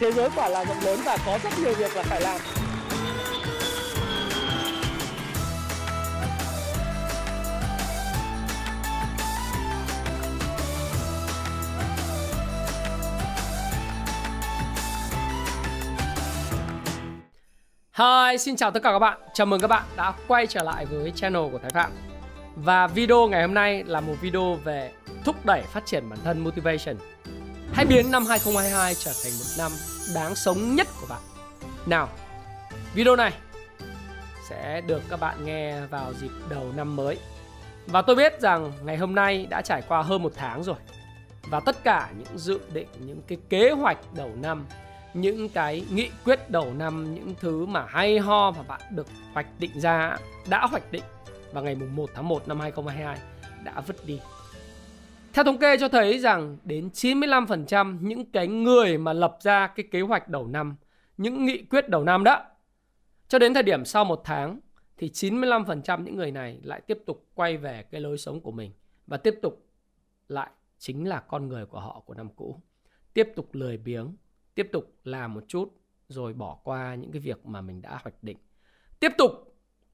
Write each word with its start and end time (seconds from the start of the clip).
thế 0.00 0.12
giới 0.12 0.28
quả 0.36 0.48
là 0.48 0.64
rộng 0.64 0.80
lớn 0.84 1.00
và 1.04 1.18
có 1.26 1.38
rất 1.42 1.50
nhiều 1.62 1.74
việc 1.74 1.96
là 1.96 2.02
phải 2.02 2.20
làm 2.20 2.40
Hi, 17.98 18.38
xin 18.38 18.56
chào 18.56 18.70
tất 18.70 18.82
cả 18.82 18.92
các 18.92 18.98
bạn. 18.98 19.18
Chào 19.34 19.46
mừng 19.46 19.60
các 19.60 19.66
bạn 19.66 19.82
đã 19.96 20.12
quay 20.28 20.46
trở 20.46 20.62
lại 20.62 20.86
với 20.86 21.12
channel 21.14 21.42
của 21.52 21.58
Thái 21.58 21.70
Phạm. 21.70 21.92
Và 22.56 22.86
video 22.86 23.28
ngày 23.28 23.42
hôm 23.42 23.54
nay 23.54 23.84
là 23.84 24.00
một 24.00 24.14
video 24.20 24.54
về 24.54 24.92
thúc 25.24 25.46
đẩy 25.46 25.62
phát 25.62 25.86
triển 25.86 26.10
bản 26.10 26.18
thân 26.24 26.38
motivation. 26.38 26.96
Hãy 27.72 27.86
biến 27.86 28.10
năm 28.10 28.26
2022 28.26 28.94
trở 28.94 29.12
thành 29.24 29.32
một 29.32 29.44
năm 29.58 29.72
đáng 30.14 30.34
sống 30.34 30.74
nhất 30.74 30.86
của 31.00 31.06
bạn. 31.08 31.20
Nào, 31.86 32.08
video 32.94 33.16
này 33.16 33.32
sẽ 34.48 34.80
được 34.80 35.02
các 35.08 35.20
bạn 35.20 35.44
nghe 35.44 35.86
vào 35.86 36.12
dịp 36.20 36.30
đầu 36.48 36.72
năm 36.76 36.96
mới. 36.96 37.18
Và 37.86 38.02
tôi 38.02 38.16
biết 38.16 38.40
rằng 38.40 38.72
ngày 38.82 38.96
hôm 38.96 39.14
nay 39.14 39.46
đã 39.50 39.62
trải 39.62 39.82
qua 39.88 40.02
hơn 40.02 40.22
một 40.22 40.32
tháng 40.36 40.62
rồi. 40.62 40.76
Và 41.50 41.60
tất 41.60 41.84
cả 41.84 42.10
những 42.18 42.38
dự 42.38 42.60
định, 42.72 42.88
những 42.98 43.22
cái 43.28 43.38
kế 43.48 43.70
hoạch 43.70 43.98
đầu 44.14 44.30
năm 44.42 44.66
những 45.14 45.48
cái 45.48 45.84
nghị 45.90 46.10
quyết 46.24 46.50
đầu 46.50 46.74
năm 46.74 47.14
những 47.14 47.34
thứ 47.40 47.66
mà 47.66 47.86
hay 47.88 48.18
ho 48.18 48.50
mà 48.50 48.62
bạn 48.62 48.80
được 48.90 49.06
hoạch 49.32 49.46
định 49.58 49.80
ra 49.80 50.16
đã 50.48 50.66
hoạch 50.66 50.92
định 50.92 51.04
vào 51.52 51.64
ngày 51.64 51.74
1 51.74 52.10
tháng 52.14 52.28
1 52.28 52.48
năm 52.48 52.60
2022 52.60 53.18
đã 53.64 53.80
vứt 53.80 54.06
đi. 54.06 54.20
Theo 55.32 55.44
thống 55.44 55.58
kê 55.58 55.76
cho 55.78 55.88
thấy 55.88 56.18
rằng 56.18 56.56
đến 56.64 56.88
95% 56.92 57.98
những 58.00 58.30
cái 58.32 58.48
người 58.48 58.98
mà 58.98 59.12
lập 59.12 59.36
ra 59.40 59.66
cái 59.66 59.86
kế 59.90 60.00
hoạch 60.00 60.28
đầu 60.28 60.46
năm, 60.46 60.76
những 61.16 61.46
nghị 61.46 61.62
quyết 61.62 61.88
đầu 61.88 62.04
năm 62.04 62.24
đó, 62.24 62.44
cho 63.28 63.38
đến 63.38 63.54
thời 63.54 63.62
điểm 63.62 63.84
sau 63.84 64.04
một 64.04 64.20
tháng 64.24 64.60
thì 64.96 65.08
95% 65.08 66.02
những 66.02 66.16
người 66.16 66.30
này 66.30 66.58
lại 66.62 66.80
tiếp 66.80 66.98
tục 67.06 67.26
quay 67.34 67.56
về 67.56 67.82
cái 67.90 68.00
lối 68.00 68.18
sống 68.18 68.40
của 68.40 68.52
mình 68.52 68.72
và 69.06 69.16
tiếp 69.16 69.38
tục 69.42 69.66
lại 70.28 70.50
chính 70.78 71.08
là 71.08 71.20
con 71.20 71.48
người 71.48 71.66
của 71.66 71.80
họ 71.80 72.02
của 72.06 72.14
năm 72.14 72.28
cũ. 72.36 72.60
Tiếp 73.14 73.28
tục 73.36 73.48
lười 73.52 73.76
biếng, 73.76 74.16
tiếp 74.54 74.68
tục 74.72 74.94
làm 75.04 75.34
một 75.34 75.44
chút 75.48 75.80
rồi 76.08 76.32
bỏ 76.32 76.58
qua 76.64 76.94
những 76.94 77.12
cái 77.12 77.20
việc 77.20 77.46
mà 77.46 77.60
mình 77.60 77.82
đã 77.82 77.98
hoạch 78.02 78.22
định. 78.22 78.38
Tiếp 79.00 79.12
tục 79.18 79.30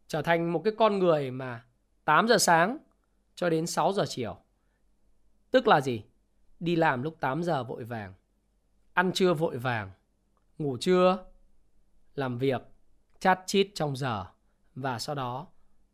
trở 0.06 0.22
thành 0.22 0.52
một 0.52 0.62
cái 0.64 0.72
con 0.78 0.98
người 0.98 1.30
mà 1.30 1.64
8 2.04 2.28
giờ 2.28 2.38
sáng 2.38 2.78
cho 3.34 3.50
đến 3.50 3.66
6 3.66 3.92
giờ 3.92 4.04
chiều. 4.08 4.36
Tức 5.56 5.68
là 5.68 5.80
gì? 5.80 6.02
Đi 6.60 6.76
làm 6.76 7.02
lúc 7.02 7.16
8 7.20 7.42
giờ 7.42 7.64
vội 7.64 7.84
vàng, 7.84 8.14
ăn 8.92 9.12
trưa 9.12 9.34
vội 9.34 9.58
vàng, 9.58 9.90
ngủ 10.58 10.76
trưa, 10.80 11.24
làm 12.14 12.38
việc, 12.38 12.62
chat 13.18 13.40
chít 13.46 13.68
trong 13.74 13.96
giờ 13.96 14.26
và 14.74 14.98
sau 14.98 15.14
đó 15.14 15.46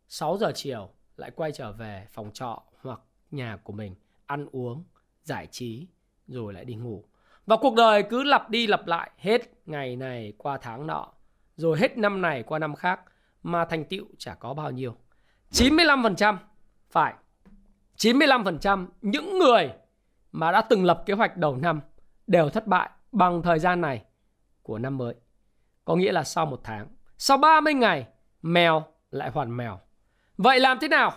6 0.07 0.37
giờ 0.37 0.51
chiều 0.55 0.89
lại 1.17 1.31
quay 1.31 1.51
trở 1.51 1.71
về 1.71 2.07
phòng 2.11 2.31
trọ 2.33 2.63
hoặc 2.81 2.99
nhà 3.31 3.57
của 3.63 3.73
mình 3.73 3.95
ăn 4.25 4.47
uống, 4.51 4.83
giải 5.23 5.47
trí 5.51 5.87
rồi 6.27 6.53
lại 6.53 6.65
đi 6.65 6.75
ngủ. 6.75 7.03
Và 7.45 7.57
cuộc 7.61 7.75
đời 7.75 8.03
cứ 8.09 8.23
lặp 8.23 8.49
đi 8.49 8.67
lặp 8.67 8.87
lại 8.87 9.11
hết 9.17 9.41
ngày 9.65 9.95
này 9.95 10.33
qua 10.37 10.57
tháng 10.57 10.87
nọ, 10.87 11.13
rồi 11.55 11.79
hết 11.79 11.97
năm 11.97 12.21
này 12.21 12.43
qua 12.43 12.59
năm 12.59 12.75
khác 12.75 13.01
mà 13.43 13.65
thành 13.65 13.85
tựu 13.85 14.05
chả 14.17 14.33
có 14.33 14.53
bao 14.53 14.71
nhiêu. 14.71 14.95
95% 15.51 16.37
phải 16.89 17.13
95% 17.97 18.87
những 19.01 19.39
người 19.39 19.69
mà 20.31 20.51
đã 20.51 20.61
từng 20.61 20.85
lập 20.85 21.03
kế 21.05 21.13
hoạch 21.13 21.37
đầu 21.37 21.55
năm 21.55 21.81
đều 22.27 22.49
thất 22.49 22.67
bại 22.67 22.89
bằng 23.11 23.41
thời 23.41 23.59
gian 23.59 23.81
này 23.81 24.03
của 24.61 24.79
năm 24.79 24.97
mới. 24.97 25.15
Có 25.85 25.95
nghĩa 25.95 26.11
là 26.11 26.23
sau 26.23 26.45
một 26.45 26.61
tháng, 26.63 26.87
sau 27.17 27.37
30 27.37 27.73
ngày, 27.73 28.07
mèo 28.41 28.83
lại 29.11 29.29
hoàn 29.29 29.57
mèo. 29.57 29.79
Vậy 30.37 30.59
làm 30.59 30.77
thế 30.81 30.87
nào 30.87 31.11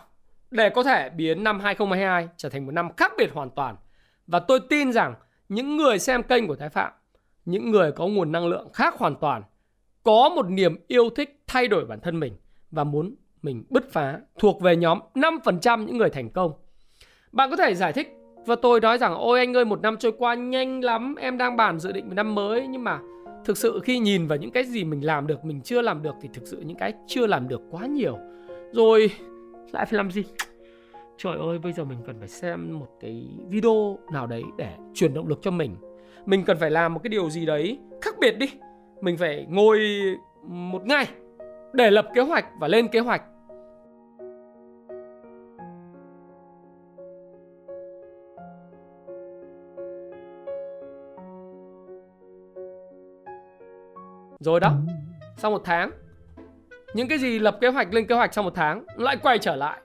để 0.51 0.71
có 0.71 0.83
thể 0.83 1.11
biến 1.11 1.45
năm 1.45 1.61
2022 1.61 2.29
trở 2.37 2.49
thành 2.49 2.67
một 2.67 2.73
năm 2.73 2.89
khác 2.97 3.13
biệt 3.19 3.31
hoàn 3.33 3.51
toàn? 3.51 3.77
Và 4.27 4.39
tôi 4.39 4.61
tin 4.61 4.93
rằng 4.93 5.15
những 5.49 5.77
người 5.77 5.99
xem 5.99 6.23
kênh 6.23 6.47
của 6.47 6.57
Thái 6.57 6.69
Phạm, 6.69 6.93
những 7.45 7.71
người 7.71 7.93
có 7.93 8.07
nguồn 8.07 8.33
năng 8.33 8.47
lượng 8.47 8.73
khác 8.73 8.95
hoàn 8.99 9.17
toàn, 9.17 9.43
có 10.03 10.29
một 10.29 10.47
niềm 10.51 10.85
yêu 10.87 11.11
thích 11.11 11.43
thay 11.47 11.69
đổi 11.69 11.87
bản 11.87 12.01
thân 12.01 12.21
mình 12.21 12.37
và 12.71 12.85
muốn 12.85 13.15
mình 13.43 13.65
bứt 13.71 13.93
phá 13.93 14.21
thuộc 14.39 14.61
về 14.61 14.77
nhóm 14.77 14.99
5% 15.15 15.85
những 15.85 15.97
người 15.97 16.11
thành 16.11 16.31
công. 16.31 16.53
Bạn 17.37 17.51
có 17.51 17.57
thể 17.57 17.75
giải 17.75 17.93
thích 17.93 18.17
và 18.47 18.57
tôi 18.63 18.81
nói 18.81 18.99
rằng 18.99 19.15
ôi 19.15 19.39
anh 19.39 19.57
ơi 19.57 19.65
một 19.65 19.83
năm 19.83 19.97
trôi 19.97 20.13
qua 20.19 20.35
nhanh 20.35 20.85
lắm, 20.85 21.15
em 21.19 21.39
đang 21.39 21.57
bàn 21.57 21.79
dự 21.79 21.93
định 21.93 22.09
một 22.09 22.15
năm 22.15 22.35
mới 22.35 22.67
nhưng 22.67 22.85
mà 22.85 22.99
thực 23.45 23.59
sự 23.59 23.81
khi 23.85 23.99
nhìn 23.99 24.27
vào 24.27 24.39
những 24.39 24.51
cái 24.51 24.65
gì 24.65 24.85
mình 24.85 25.07
làm 25.07 25.27
được, 25.27 25.45
mình 25.45 25.61
chưa 25.61 25.83
làm 25.83 26.03
được 26.03 26.15
thì 26.23 26.29
thực 26.35 26.47
sự 26.47 26.61
những 26.67 26.77
cái 26.77 26.93
chưa 27.07 27.27
làm 27.27 27.49
được 27.49 27.61
quá 27.71 27.87
nhiều. 27.87 28.19
Rồi 28.73 29.11
lại 29.73 29.87
phải 29.87 29.97
làm 29.97 30.11
gì? 30.11 30.25
trời 31.19 31.37
ơi 31.39 31.59
bây 31.59 31.73
giờ 31.73 31.85
mình 31.85 31.99
cần 32.07 32.19
phải 32.19 32.29
xem 32.29 32.79
một 32.79 32.89
cái 33.01 33.27
video 33.49 33.99
nào 34.13 34.27
đấy 34.27 34.43
để 34.59 34.73
truyền 34.95 35.15
động 35.15 35.29
lực 35.29 35.39
cho 35.43 35.51
mình 35.51 35.77
mình 36.27 36.45
cần 36.45 36.57
phải 36.61 36.71
làm 36.71 36.95
một 36.95 37.01
cái 37.03 37.09
điều 37.09 37.31
gì 37.31 37.47
đấy 37.47 37.79
khác 38.03 38.15
biệt 38.21 38.39
đi 38.39 38.47
mình 39.01 39.17
phải 39.17 39.47
ngồi 39.49 39.81
một 40.43 40.87
ngày 40.87 41.07
để 41.73 41.91
lập 41.91 42.09
kế 42.15 42.21
hoạch 42.21 42.45
và 42.61 42.69
lên 42.69 42.89
kế 42.89 43.01
hoạch 43.01 43.23
rồi 54.47 54.61
đó 54.61 54.73
sau 55.37 55.51
một 55.51 55.63
tháng 55.65 55.91
những 56.95 57.09
cái 57.09 57.19
gì 57.19 57.39
lập 57.39 57.59
kế 57.61 57.69
hoạch 57.69 57.95
lên 57.95 58.07
kế 58.07 58.15
hoạch 58.15 58.35
sau 58.35 58.45
một 58.45 58.55
tháng 58.55 58.85
lại 58.97 59.17
quay 59.17 59.39
trở 59.39 59.57
lại 59.57 59.81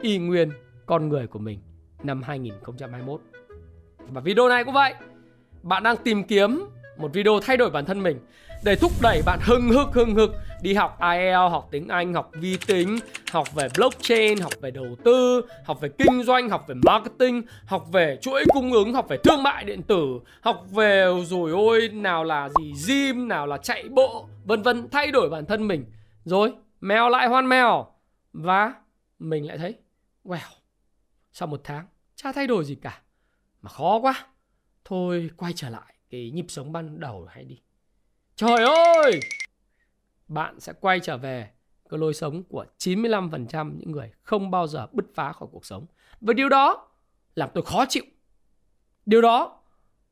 y 0.00 0.18
nguyên 0.18 0.50
con 0.86 1.08
người 1.08 1.26
của 1.26 1.38
mình 1.38 1.58
năm 2.02 2.22
2021. 2.22 3.20
Và 4.08 4.20
video 4.20 4.48
này 4.48 4.64
cũng 4.64 4.74
vậy. 4.74 4.94
Bạn 5.62 5.82
đang 5.82 5.96
tìm 5.96 6.24
kiếm 6.24 6.64
một 6.96 7.10
video 7.12 7.40
thay 7.42 7.56
đổi 7.56 7.70
bản 7.70 7.84
thân 7.84 8.02
mình 8.02 8.20
để 8.64 8.76
thúc 8.76 8.92
đẩy 9.02 9.22
bạn 9.26 9.38
hưng 9.42 9.68
hực 9.68 9.88
hưng 9.92 10.14
hực. 10.14 10.30
Đi 10.62 10.74
học 10.74 10.98
IELTS, 11.00 11.50
học 11.50 11.68
tiếng 11.70 11.88
Anh, 11.88 12.14
học 12.14 12.30
vi 12.32 12.56
tính, 12.66 12.98
học 13.32 13.48
về 13.54 13.68
blockchain, 13.76 14.38
học 14.38 14.52
về 14.60 14.70
đầu 14.70 14.96
tư, 15.04 15.42
học 15.64 15.80
về 15.80 15.88
kinh 15.98 16.22
doanh, 16.22 16.48
học 16.48 16.64
về 16.68 16.74
marketing, 16.74 17.42
học 17.66 17.86
về 17.92 18.18
chuỗi 18.22 18.44
cung 18.54 18.72
ứng, 18.72 18.94
học 18.94 19.06
về 19.08 19.16
thương 19.24 19.42
mại 19.42 19.64
điện 19.64 19.82
tử, 19.82 20.20
học 20.40 20.64
về 20.70 21.06
rồi 21.24 21.50
ôi 21.50 21.88
nào 21.88 22.24
là 22.24 22.48
gì 22.48 22.72
gym, 22.86 23.28
nào 23.28 23.46
là 23.46 23.58
chạy 23.58 23.88
bộ, 23.88 24.28
vân 24.44 24.62
vân, 24.62 24.88
thay 24.90 25.10
đổi 25.10 25.28
bản 25.28 25.46
thân 25.46 25.68
mình. 25.68 25.84
Rồi, 26.24 26.52
mèo 26.80 27.08
lại 27.08 27.28
hoan 27.28 27.48
mèo. 27.48 27.86
Và 28.32 28.74
mình 29.18 29.46
lại 29.46 29.58
thấy 29.58 29.74
wow 30.24 30.38
sau 31.32 31.48
một 31.48 31.60
tháng 31.64 31.86
chả 32.14 32.32
thay 32.32 32.46
đổi 32.46 32.64
gì 32.64 32.74
cả. 32.74 33.02
Mà 33.62 33.70
khó 33.70 33.98
quá. 33.98 34.26
Thôi 34.84 35.30
quay 35.36 35.52
trở 35.56 35.68
lại 35.68 35.94
cái 36.10 36.30
nhịp 36.34 36.46
sống 36.48 36.72
ban 36.72 37.00
đầu 37.00 37.26
hay 37.30 37.44
đi 37.44 37.60
trời 38.38 38.64
ơi! 38.64 39.20
Bạn 40.28 40.60
sẽ 40.60 40.72
quay 40.80 41.00
trở 41.00 41.16
về 41.16 41.48
cái 41.90 41.98
lối 41.98 42.14
sống 42.14 42.42
của 42.42 42.64
95% 42.78 43.76
những 43.76 43.90
người 43.90 44.10
không 44.22 44.50
bao 44.50 44.66
giờ 44.66 44.86
bứt 44.92 45.04
phá 45.14 45.32
khỏi 45.32 45.48
cuộc 45.52 45.66
sống. 45.66 45.86
Và 46.20 46.32
điều 46.32 46.48
đó 46.48 46.88
làm 47.34 47.50
tôi 47.54 47.64
khó 47.64 47.84
chịu. 47.88 48.02
Điều 49.06 49.22
đó 49.22 49.60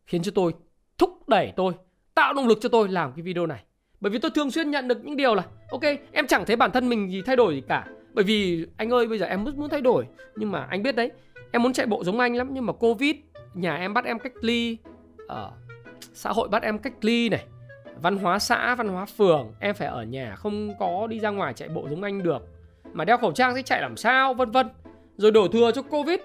khiến 0.06 0.22
cho 0.22 0.32
tôi 0.34 0.54
thúc 0.98 1.28
đẩy 1.28 1.52
tôi, 1.56 1.72
tạo 2.14 2.34
động 2.34 2.48
lực 2.48 2.58
cho 2.60 2.68
tôi 2.68 2.88
làm 2.88 3.12
cái 3.16 3.22
video 3.22 3.46
này. 3.46 3.64
Bởi 4.00 4.10
vì 4.10 4.18
tôi 4.18 4.30
thường 4.34 4.50
xuyên 4.50 4.70
nhận 4.70 4.88
được 4.88 5.04
những 5.04 5.16
điều 5.16 5.34
là, 5.34 5.44
ok, 5.70 5.82
em 6.12 6.26
chẳng 6.26 6.46
thấy 6.46 6.56
bản 6.56 6.70
thân 6.72 6.88
mình 6.88 7.10
gì 7.10 7.22
thay 7.26 7.36
đổi 7.36 7.54
gì 7.54 7.62
cả. 7.68 7.86
Bởi 8.12 8.24
vì 8.24 8.66
anh 8.76 8.90
ơi, 8.90 9.06
bây 9.06 9.18
giờ 9.18 9.26
em 9.26 9.44
muốn 9.44 9.68
thay 9.70 9.80
đổi. 9.80 10.06
Nhưng 10.36 10.52
mà 10.52 10.66
anh 10.70 10.82
biết 10.82 10.96
đấy, 10.96 11.10
em 11.52 11.62
muốn 11.62 11.72
chạy 11.72 11.86
bộ 11.86 12.04
giống 12.04 12.20
anh 12.20 12.36
lắm. 12.36 12.48
Nhưng 12.52 12.66
mà 12.66 12.72
covid, 12.72 13.16
nhà 13.54 13.76
em 13.76 13.94
bắt 13.94 14.04
em 14.04 14.18
cách 14.18 14.32
ly 14.40 14.78
ở 15.28 15.52
xã 16.14 16.32
hội 16.32 16.48
bắt 16.48 16.62
em 16.62 16.78
cách 16.78 17.04
ly 17.04 17.28
này 17.28 17.46
văn 18.02 18.16
hóa 18.16 18.38
xã 18.38 18.74
văn 18.74 18.88
hóa 18.88 19.06
phường 19.06 19.52
em 19.60 19.74
phải 19.74 19.88
ở 19.88 20.02
nhà 20.02 20.36
không 20.36 20.78
có 20.78 21.06
đi 21.06 21.20
ra 21.20 21.30
ngoài 21.30 21.54
chạy 21.54 21.68
bộ 21.68 21.88
giống 21.90 22.02
anh 22.02 22.22
được. 22.22 22.42
Mà 22.92 23.04
đeo 23.04 23.18
khẩu 23.18 23.32
trang 23.32 23.54
sẽ 23.54 23.62
chạy 23.62 23.80
làm 23.80 23.96
sao 23.96 24.34
vân 24.34 24.50
vân. 24.50 24.68
Rồi 25.16 25.30
đổ 25.30 25.48
thừa 25.48 25.72
cho 25.72 25.82
covid. 25.82 26.20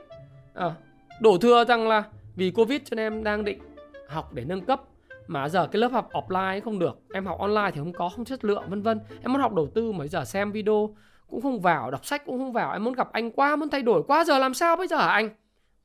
À, 0.54 0.76
đổ 1.22 1.38
thừa 1.38 1.66
rằng 1.66 1.88
là 1.88 2.04
vì 2.36 2.52
covid 2.52 2.82
cho 2.86 2.96
nên 2.96 3.06
em 3.06 3.24
đang 3.24 3.46
định 3.46 3.60
học 4.08 4.34
để 4.34 4.46
nâng 4.46 4.66
cấp. 4.66 4.82
Mà 5.28 5.50
giờ 5.50 5.68
cái 5.68 5.80
lớp 5.80 5.92
học 5.92 6.10
offline 6.12 6.62
không 6.62 6.80
được 6.80 7.00
em 7.14 7.26
học 7.26 7.40
online 7.40 7.72
thì 7.74 7.80
không 7.80 7.94
có 7.94 8.10
không 8.10 8.26
chất 8.26 8.46
lượng 8.46 8.64
vân 8.70 8.82
vân. 8.82 9.00
Em 9.22 9.34
muốn 9.34 9.42
học 9.42 9.54
đầu 9.54 9.68
tư 9.76 9.92
mà 9.92 10.08
giờ 10.08 10.26
xem 10.26 10.52
video 10.52 10.96
cũng 11.28 11.42
không 11.42 11.62
vào 11.62 11.92
đọc 11.92 12.06
sách 12.06 12.26
cũng 12.26 12.40
không 12.40 12.54
vào. 12.54 12.72
Em 12.72 12.84
muốn 12.84 12.94
gặp 12.94 13.12
anh 13.12 13.32
quá 13.32 13.56
muốn 13.56 13.70
thay 13.70 13.82
đổi 13.82 14.04
quá 14.08 14.24
giờ 14.24 14.38
làm 14.38 14.54
sao 14.54 14.76
bây 14.76 14.88
giờ 14.88 14.98
hả 14.98 15.08
anh? 15.08 15.30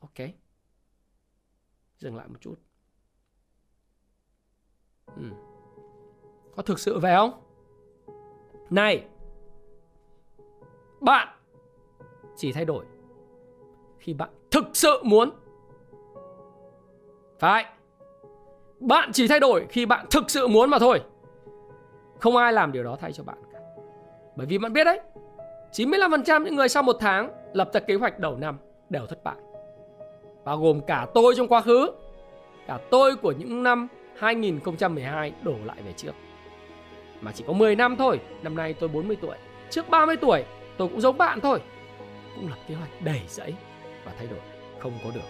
Ok. 0.00 0.28
Dừng 1.98 2.16
lại 2.16 2.28
một 2.28 2.38
chút. 2.40 2.54
Ừ 5.16 5.45
có 6.56 6.62
thực 6.62 6.78
sự 6.78 6.98
về 6.98 7.14
không 7.16 7.32
này 8.70 9.04
bạn 11.00 11.28
chỉ 12.36 12.52
thay 12.52 12.64
đổi 12.64 12.84
khi 13.98 14.14
bạn 14.14 14.30
thực 14.50 14.64
sự 14.72 15.02
muốn 15.02 15.30
phải 17.38 17.64
Bạn 18.80 19.12
chỉ 19.12 19.28
thay 19.28 19.40
đổi 19.40 19.66
khi 19.68 19.86
bạn 19.86 20.06
thực 20.10 20.30
sự 20.30 20.48
muốn 20.48 20.70
mà 20.70 20.78
thôi. 20.78 21.00
Không 22.18 22.36
ai 22.36 22.52
làm 22.52 22.72
điều 22.72 22.84
đó 22.84 22.96
thay 23.00 23.12
cho 23.12 23.24
bạn 23.24 23.38
cả. 23.52 23.58
Bởi 24.36 24.46
vì 24.46 24.58
bạn 24.58 24.72
biết 24.72 24.84
đấy, 24.84 25.00
95% 25.72 26.44
những 26.44 26.56
người 26.56 26.68
sau 26.68 26.82
một 26.82 26.96
tháng 27.00 27.30
lập 27.52 27.70
ra 27.72 27.80
kế 27.80 27.94
hoạch 27.94 28.18
đầu 28.18 28.36
năm 28.36 28.58
đều 28.90 29.06
thất 29.06 29.24
bại. 29.24 29.36
Bao 30.44 30.58
gồm 30.58 30.80
cả 30.86 31.06
tôi 31.14 31.34
trong 31.36 31.48
quá 31.48 31.60
khứ, 31.60 31.90
cả 32.66 32.78
tôi 32.90 33.16
của 33.16 33.32
những 33.32 33.62
năm 33.62 33.88
2012 34.16 35.32
đổ 35.42 35.54
lại 35.64 35.76
về 35.86 35.92
trước. 35.92 36.12
Mà 37.20 37.32
chỉ 37.32 37.44
có 37.46 37.52
10 37.52 37.76
năm 37.76 37.96
thôi, 37.96 38.20
năm 38.42 38.56
nay 38.56 38.72
tôi 38.72 38.88
40 38.88 39.16
tuổi. 39.20 39.36
Trước 39.70 39.88
30 39.88 40.16
tuổi, 40.16 40.44
tôi 40.76 40.88
cũng 40.88 41.00
giống 41.00 41.18
bạn 41.18 41.40
thôi. 41.40 41.60
Cũng 42.34 42.48
lập 42.48 42.58
kế 42.68 42.74
hoạch 42.74 42.90
đầy 43.00 43.20
dẫy 43.28 43.54
và 44.04 44.12
thay 44.18 44.26
đổi, 44.26 44.38
không 44.78 44.92
có 45.04 45.10
được. 45.14 45.20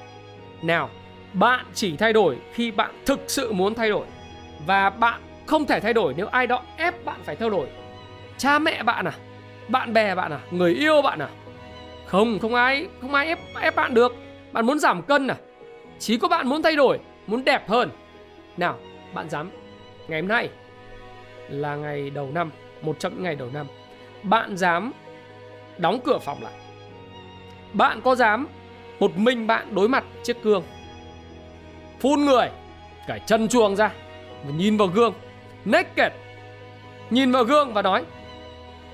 Nào, 0.63 0.91
bạn 1.33 1.67
chỉ 1.75 1.97
thay 1.97 2.13
đổi 2.13 2.37
khi 2.53 2.71
bạn 2.71 2.91
thực 3.07 3.21
sự 3.27 3.53
muốn 3.53 3.75
thay 3.75 3.89
đổi 3.89 4.07
và 4.67 4.91
bạn 4.91 5.21
không 5.47 5.67
thể 5.67 5.81
thay 5.81 5.93
đổi 5.93 6.15
nếu 6.17 6.27
ai 6.27 6.47
đó 6.47 6.63
ép 6.77 7.05
bạn 7.05 7.21
phải 7.25 7.37
thay 7.37 7.51
đổi. 7.51 7.67
Cha 8.39 8.59
mẹ 8.59 8.83
bạn 8.83 9.05
à, 9.05 9.13
bạn 9.69 9.93
bè 9.93 10.15
bạn 10.15 10.33
à, 10.33 10.41
người 10.51 10.75
yêu 10.75 11.03
bạn 11.03 11.19
à? 11.19 11.29
Không, 12.07 12.39
không 12.39 12.55
ai, 12.55 12.89
không 13.01 13.15
ai 13.15 13.27
ép 13.27 13.39
ép 13.61 13.77
bạn 13.77 13.95
được. 13.95 14.17
Bạn 14.53 14.67
muốn 14.67 14.79
giảm 14.79 15.03
cân 15.03 15.27
à? 15.27 15.37
Chỉ 15.99 16.19
có 16.19 16.29
bạn 16.29 16.49
muốn 16.49 16.63
thay 16.63 16.77
đổi, 16.77 16.99
muốn 17.27 17.45
đẹp 17.45 17.69
hơn. 17.69 17.91
Nào, 18.57 18.79
bạn 19.15 19.31
dám 19.31 19.51
ngày 20.09 20.21
hôm 20.21 20.29
nay 20.29 20.49
là 21.49 21.77
ngày 21.77 22.11
đầu 22.11 22.31
năm, 22.35 22.51
một 22.83 22.97
trong 22.99 23.15
những 23.15 23.23
ngày 23.23 23.35
đầu 23.35 23.49
năm. 23.53 23.67
Bạn 24.23 24.57
dám 24.57 24.93
đóng 25.79 26.01
cửa 26.05 26.19
phòng 26.19 26.43
lại. 26.43 26.53
Bạn 27.73 28.01
có 28.01 28.15
dám 28.15 28.47
một 29.01 29.19
mình 29.19 29.47
bạn 29.47 29.75
đối 29.75 29.89
mặt 29.89 30.05
chiếc 30.23 30.43
gương 30.43 30.63
phun 32.01 32.25
người 32.25 32.49
cải 33.07 33.21
chân 33.27 33.49
chuồng 33.49 33.77
ra 33.77 33.91
và 34.45 34.53
nhìn 34.57 34.77
vào 34.77 34.89
gương 34.89 35.15
naked 35.65 36.13
nhìn 37.11 37.33
vào 37.33 37.45
gương 37.45 37.73
và 37.73 37.83
nói 37.83 38.05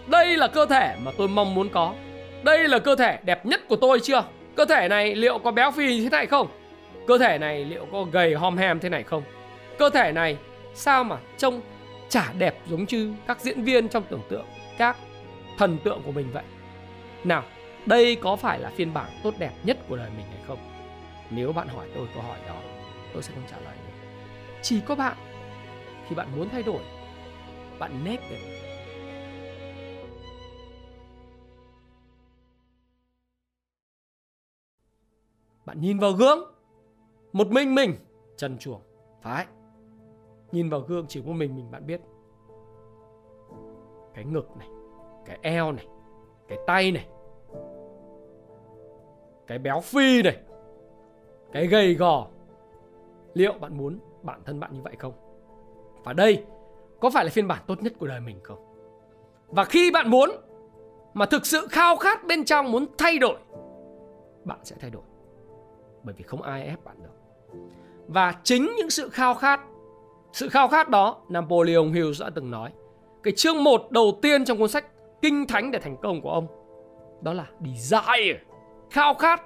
đây 0.06 0.36
là 0.36 0.48
cơ 0.48 0.66
thể 0.66 0.96
mà 1.02 1.10
tôi 1.18 1.28
mong 1.28 1.54
muốn 1.54 1.68
có 1.68 1.94
đây 2.42 2.68
là 2.68 2.78
cơ 2.78 2.96
thể 2.96 3.18
đẹp 3.22 3.46
nhất 3.46 3.60
của 3.68 3.76
tôi 3.76 4.00
chưa 4.00 4.24
cơ 4.56 4.64
thể 4.64 4.88
này 4.88 5.14
liệu 5.14 5.38
có 5.38 5.50
béo 5.50 5.70
phì 5.70 6.02
thế 6.02 6.08
này 6.10 6.26
không 6.26 6.48
cơ 7.06 7.18
thể 7.18 7.38
này 7.38 7.64
liệu 7.64 7.86
có 7.92 8.06
gầy 8.12 8.34
hòm 8.34 8.56
hèm 8.56 8.80
thế 8.80 8.88
này 8.88 9.02
không 9.02 9.22
cơ 9.78 9.90
thể 9.90 10.12
này 10.12 10.36
sao 10.74 11.04
mà 11.04 11.16
trông 11.38 11.60
chả 12.12 12.32
đẹp 12.38 12.58
giống 12.66 12.84
như 12.88 13.14
các 13.26 13.40
diễn 13.40 13.64
viên 13.64 13.88
trong 13.88 14.04
tưởng 14.10 14.22
tượng, 14.28 14.46
các 14.78 14.96
thần 15.58 15.78
tượng 15.84 16.02
của 16.04 16.12
mình 16.12 16.32
vậy. 16.32 16.44
Nào, 17.24 17.44
đây 17.86 18.16
có 18.16 18.36
phải 18.36 18.58
là 18.58 18.72
phiên 18.76 18.94
bản 18.94 19.10
tốt 19.22 19.34
đẹp 19.38 19.52
nhất 19.64 19.78
của 19.88 19.96
đời 19.96 20.10
mình 20.16 20.26
hay 20.30 20.40
không? 20.46 20.58
Nếu 21.30 21.52
bạn 21.52 21.68
hỏi 21.68 21.88
tôi 21.94 22.08
câu 22.14 22.22
hỏi 22.22 22.38
đó, 22.46 22.56
tôi 23.12 23.22
sẽ 23.22 23.34
không 23.34 23.44
trả 23.50 23.58
lời. 23.58 23.76
Được 23.86 23.92
chỉ 24.62 24.80
có 24.86 24.94
bạn 24.94 25.16
khi 26.08 26.14
bạn 26.14 26.28
muốn 26.36 26.48
thay 26.48 26.62
đổi, 26.62 26.82
bạn 27.78 28.04
naked 28.04 28.40
bạn 35.64 35.80
nhìn 35.80 35.98
vào 35.98 36.12
gương, 36.12 36.38
một 37.32 37.48
mình 37.50 37.74
mình 37.74 37.94
chân 38.36 38.58
chuồng, 38.58 38.82
phải 39.22 39.46
nhìn 40.52 40.68
vào 40.68 40.80
gương 40.80 41.06
chỉ 41.08 41.22
có 41.26 41.32
mình 41.32 41.56
mình 41.56 41.70
bạn 41.70 41.86
biết. 41.86 42.00
Cái 44.14 44.24
ngực 44.24 44.56
này, 44.58 44.68
cái 45.26 45.38
eo 45.42 45.72
này, 45.72 45.86
cái 46.48 46.58
tay 46.66 46.92
này, 46.92 47.08
cái 49.46 49.58
béo 49.58 49.80
phi 49.80 50.22
này, 50.22 50.36
cái 51.52 51.66
gầy 51.66 51.94
gò. 51.94 52.26
Liệu 53.34 53.52
bạn 53.52 53.76
muốn 53.76 53.98
bản 54.22 54.42
thân 54.44 54.60
bạn 54.60 54.72
như 54.74 54.80
vậy 54.82 54.96
không? 54.98 55.12
Và 56.04 56.12
đây, 56.12 56.44
có 57.00 57.10
phải 57.10 57.24
là 57.24 57.30
phiên 57.30 57.48
bản 57.48 57.62
tốt 57.66 57.82
nhất 57.82 57.92
của 57.98 58.06
đời 58.06 58.20
mình 58.20 58.40
không? 58.42 58.58
Và 59.48 59.64
khi 59.64 59.90
bạn 59.90 60.10
muốn 60.10 60.30
mà 61.14 61.26
thực 61.26 61.46
sự 61.46 61.66
khao 61.70 61.96
khát 61.96 62.26
bên 62.26 62.44
trong 62.44 62.72
muốn 62.72 62.86
thay 62.98 63.18
đổi, 63.18 63.38
bạn 64.44 64.58
sẽ 64.62 64.76
thay 64.80 64.90
đổi. 64.90 65.02
Bởi 66.02 66.14
vì 66.18 66.22
không 66.22 66.42
ai 66.42 66.62
ép 66.62 66.84
bạn 66.84 66.96
được. 67.02 67.08
Và 68.06 68.34
chính 68.42 68.72
những 68.76 68.90
sự 68.90 69.08
khao 69.08 69.34
khát 69.34 69.60
sự 70.32 70.48
khao 70.48 70.68
khát 70.68 70.88
đó 70.88 71.16
Napoleon 71.28 71.84
Hill 71.94 72.10
đã 72.20 72.30
từng 72.34 72.50
nói. 72.50 72.70
Cái 73.22 73.32
chương 73.36 73.64
một 73.64 73.90
đầu 73.90 74.18
tiên 74.22 74.44
trong 74.44 74.58
cuốn 74.58 74.68
sách 74.68 74.84
kinh 75.22 75.46
thánh 75.46 75.70
để 75.70 75.78
thành 75.78 75.96
công 76.02 76.20
của 76.20 76.30
ông, 76.30 76.46
đó 77.20 77.32
là 77.32 77.46
desire. 77.60 78.40
Khao 78.90 79.14
khát 79.14 79.42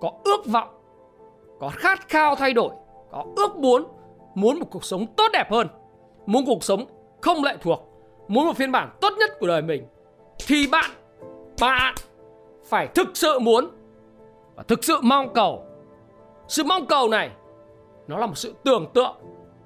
có 0.00 0.12
ước 0.24 0.46
vọng, 0.46 0.68
có 1.60 1.68
khát 1.68 2.08
khao 2.08 2.34
thay 2.34 2.52
đổi, 2.52 2.74
có 3.10 3.24
ước 3.36 3.56
muốn 3.56 3.84
muốn 4.34 4.58
một 4.58 4.66
cuộc 4.70 4.84
sống 4.84 5.06
tốt 5.16 5.28
đẹp 5.32 5.50
hơn, 5.50 5.68
muốn 6.26 6.44
cuộc 6.46 6.64
sống 6.64 6.84
không 7.20 7.44
lệ 7.44 7.56
thuộc, 7.60 7.80
muốn 8.28 8.46
một 8.46 8.56
phiên 8.56 8.72
bản 8.72 8.90
tốt 9.00 9.12
nhất 9.18 9.30
của 9.40 9.46
đời 9.46 9.62
mình. 9.62 9.86
Thì 10.46 10.66
bạn 10.72 10.90
bạn 11.60 11.94
phải 12.64 12.86
thực 12.86 13.08
sự 13.14 13.38
muốn 13.38 13.68
và 14.54 14.62
thực 14.62 14.84
sự 14.84 14.96
mong 15.02 15.34
cầu. 15.34 15.64
Sự 16.48 16.64
mong 16.64 16.86
cầu 16.86 17.08
này, 17.08 17.30
nó 18.06 18.18
là 18.18 18.26
một 18.26 18.38
sự 18.38 18.54
tưởng 18.64 18.86
tượng 18.94 19.16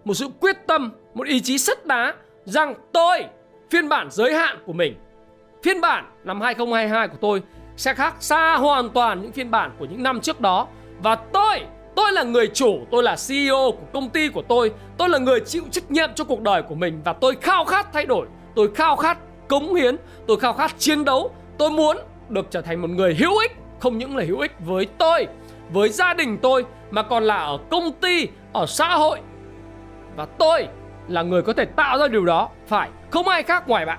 một 0.06 0.14
sự 0.14 0.28
quyết 0.40 0.56
tâm, 0.66 0.92
một 1.14 1.26
ý 1.26 1.40
chí 1.40 1.58
sắt 1.58 1.86
đá 1.86 2.14
rằng 2.44 2.74
tôi, 2.92 3.24
phiên 3.70 3.88
bản 3.88 4.08
giới 4.10 4.34
hạn 4.34 4.58
của 4.66 4.72
mình. 4.72 4.94
Phiên 5.62 5.80
bản 5.80 6.04
năm 6.24 6.40
2022 6.40 7.08
của 7.08 7.16
tôi 7.20 7.42
sẽ 7.76 7.94
khác 7.94 8.14
xa 8.20 8.56
hoàn 8.56 8.90
toàn 8.90 9.22
những 9.22 9.32
phiên 9.32 9.50
bản 9.50 9.70
của 9.78 9.84
những 9.84 10.02
năm 10.02 10.20
trước 10.20 10.40
đó. 10.40 10.68
Và 11.02 11.14
tôi 11.14 11.60
tôi 11.96 12.12
là 12.12 12.22
người 12.22 12.46
chủ, 12.54 12.78
tôi 12.90 13.02
là 13.02 13.16
ceo 13.28 13.56
của 13.56 13.86
công 13.92 14.10
ty 14.10 14.28
của 14.28 14.42
tôi 14.42 14.72
tôi 14.98 15.08
là 15.08 15.18
người 15.18 15.40
chịu 15.40 15.62
trách 15.70 15.90
nhiệm 15.90 16.10
cho 16.14 16.24
cuộc 16.24 16.40
đời 16.40 16.62
của 16.62 16.74
mình 16.74 17.00
và 17.04 17.12
tôi 17.12 17.36
khao 17.40 17.64
khát 17.64 17.92
thay 17.92 18.06
đổi, 18.06 18.26
tôi 18.54 18.70
khao 18.74 18.96
khát 18.96 19.18
cống 19.48 19.74
hiến, 19.74 19.96
tôi 20.26 20.40
khao 20.40 20.52
khát 20.52 20.74
chiến 20.78 21.04
đấu. 21.04 21.30
Tôi 21.58 21.70
muốn 21.70 21.96
được 22.28 22.46
trở 22.50 22.60
thành 22.60 22.82
một 22.82 22.90
người 22.90 23.14
hữu 23.14 23.38
ích, 23.38 23.52
không 23.80 23.98
những 23.98 24.16
là 24.16 24.24
hữu 24.24 24.40
ích 24.40 24.52
với 24.60 24.86
tôi, 24.98 25.26
với 25.72 25.88
gia 25.88 26.14
đình 26.14 26.38
tôi, 26.42 26.64
mà 26.90 27.02
còn 27.02 27.24
là 27.24 27.36
ở 27.36 27.58
công 27.70 27.92
ty, 27.92 28.28
ở 28.52 28.66
xã 28.66 28.88
hội 28.88 29.20
và 30.16 30.26
tôi 30.38 30.68
là 31.08 31.22
người 31.22 31.42
có 31.42 31.52
thể 31.52 31.64
tạo 31.64 31.98
ra 31.98 32.08
điều 32.08 32.24
đó, 32.24 32.48
phải 32.66 32.90
không 33.10 33.28
ai 33.28 33.42
khác 33.42 33.68
ngoài 33.68 33.86
bạn. 33.86 33.98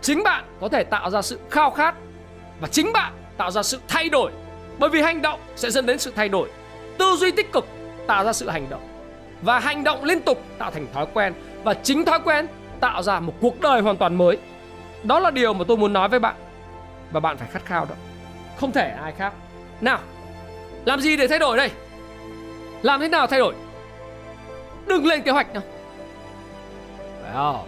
Chính 0.00 0.22
bạn 0.22 0.44
có 0.60 0.68
thể 0.68 0.84
tạo 0.84 1.10
ra 1.10 1.22
sự 1.22 1.38
khao 1.50 1.70
khát 1.70 1.94
và 2.60 2.68
chính 2.68 2.92
bạn 2.92 3.12
tạo 3.36 3.50
ra 3.50 3.62
sự 3.62 3.78
thay 3.88 4.08
đổi, 4.08 4.32
bởi 4.78 4.90
vì 4.90 5.02
hành 5.02 5.22
động 5.22 5.40
sẽ 5.56 5.70
dẫn 5.70 5.86
đến 5.86 5.98
sự 5.98 6.12
thay 6.16 6.28
đổi. 6.28 6.50
Tư 6.98 7.16
duy 7.18 7.30
tích 7.30 7.52
cực 7.52 7.66
tạo 8.06 8.24
ra 8.24 8.32
sự 8.32 8.48
hành 8.48 8.66
động 8.70 8.82
và 9.42 9.58
hành 9.58 9.84
động 9.84 10.04
liên 10.04 10.20
tục 10.20 10.42
tạo 10.58 10.70
thành 10.70 10.86
thói 10.94 11.06
quen 11.14 11.34
và 11.64 11.74
chính 11.74 12.04
thói 12.04 12.20
quen 12.24 12.46
tạo 12.80 13.02
ra 13.02 13.20
một 13.20 13.34
cuộc 13.40 13.60
đời 13.60 13.80
hoàn 13.80 13.96
toàn 13.96 14.14
mới. 14.14 14.38
Đó 15.02 15.18
là 15.18 15.30
điều 15.30 15.52
mà 15.52 15.64
tôi 15.68 15.76
muốn 15.76 15.92
nói 15.92 16.08
với 16.08 16.18
bạn 16.18 16.34
và 17.12 17.20
bạn 17.20 17.36
phải 17.36 17.48
khát 17.52 17.64
khao 17.64 17.84
đó. 17.84 17.94
Không 18.60 18.72
thể 18.72 18.96
ai 19.02 19.12
khác. 19.12 19.32
Nào, 19.80 19.98
làm 20.84 21.00
gì 21.00 21.16
để 21.16 21.28
thay 21.28 21.38
đổi 21.38 21.56
đây? 21.56 21.70
Làm 22.82 23.00
thế 23.00 23.08
nào 23.08 23.26
thay 23.26 23.38
đổi? 23.38 23.54
Đừng 24.86 25.06
lên 25.06 25.22
kế 25.22 25.30
hoạch 25.30 25.54
nào. 25.54 25.62
Phải 27.22 27.32
không 27.34 27.66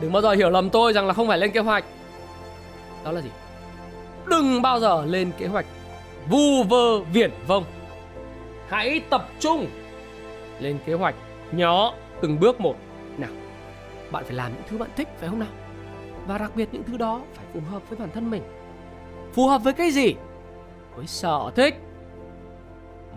đừng 0.00 0.12
bao 0.12 0.22
giờ 0.22 0.30
hiểu 0.30 0.50
lầm 0.50 0.70
tôi 0.70 0.92
rằng 0.92 1.06
là 1.06 1.14
không 1.14 1.28
phải 1.28 1.38
lên 1.38 1.50
kế 1.50 1.60
hoạch. 1.60 1.84
Đó 3.04 3.12
là 3.12 3.20
gì? 3.20 3.30
Đừng 4.26 4.62
bao 4.62 4.80
giờ 4.80 5.04
lên 5.06 5.32
kế 5.38 5.46
hoạch 5.46 5.66
vu 6.30 6.62
vơ 6.62 7.00
viển 7.00 7.30
vông. 7.46 7.64
Hãy 8.68 9.00
tập 9.10 9.28
trung 9.40 9.66
lên 10.60 10.78
kế 10.86 10.94
hoạch 10.94 11.14
nhỏ 11.52 11.94
từng 12.20 12.40
bước 12.40 12.60
một. 12.60 12.76
Nào, 13.18 13.30
bạn 14.10 14.24
phải 14.24 14.34
làm 14.34 14.52
những 14.52 14.62
thứ 14.68 14.78
bạn 14.78 14.90
thích, 14.96 15.08
phải 15.18 15.28
không 15.28 15.38
nào? 15.38 15.48
Và 16.26 16.38
đặc 16.38 16.50
biệt 16.54 16.68
những 16.72 16.82
thứ 16.82 16.96
đó 16.96 17.20
phải 17.34 17.46
phù 17.54 17.60
hợp 17.70 17.82
với 17.88 17.98
bản 17.98 18.08
thân 18.14 18.30
mình. 18.30 18.42
Phù 19.32 19.46
hợp 19.46 19.64
với 19.64 19.72
cái 19.72 19.90
gì? 19.90 20.14
Với 20.96 21.06
sở 21.06 21.50
thích. 21.56 21.74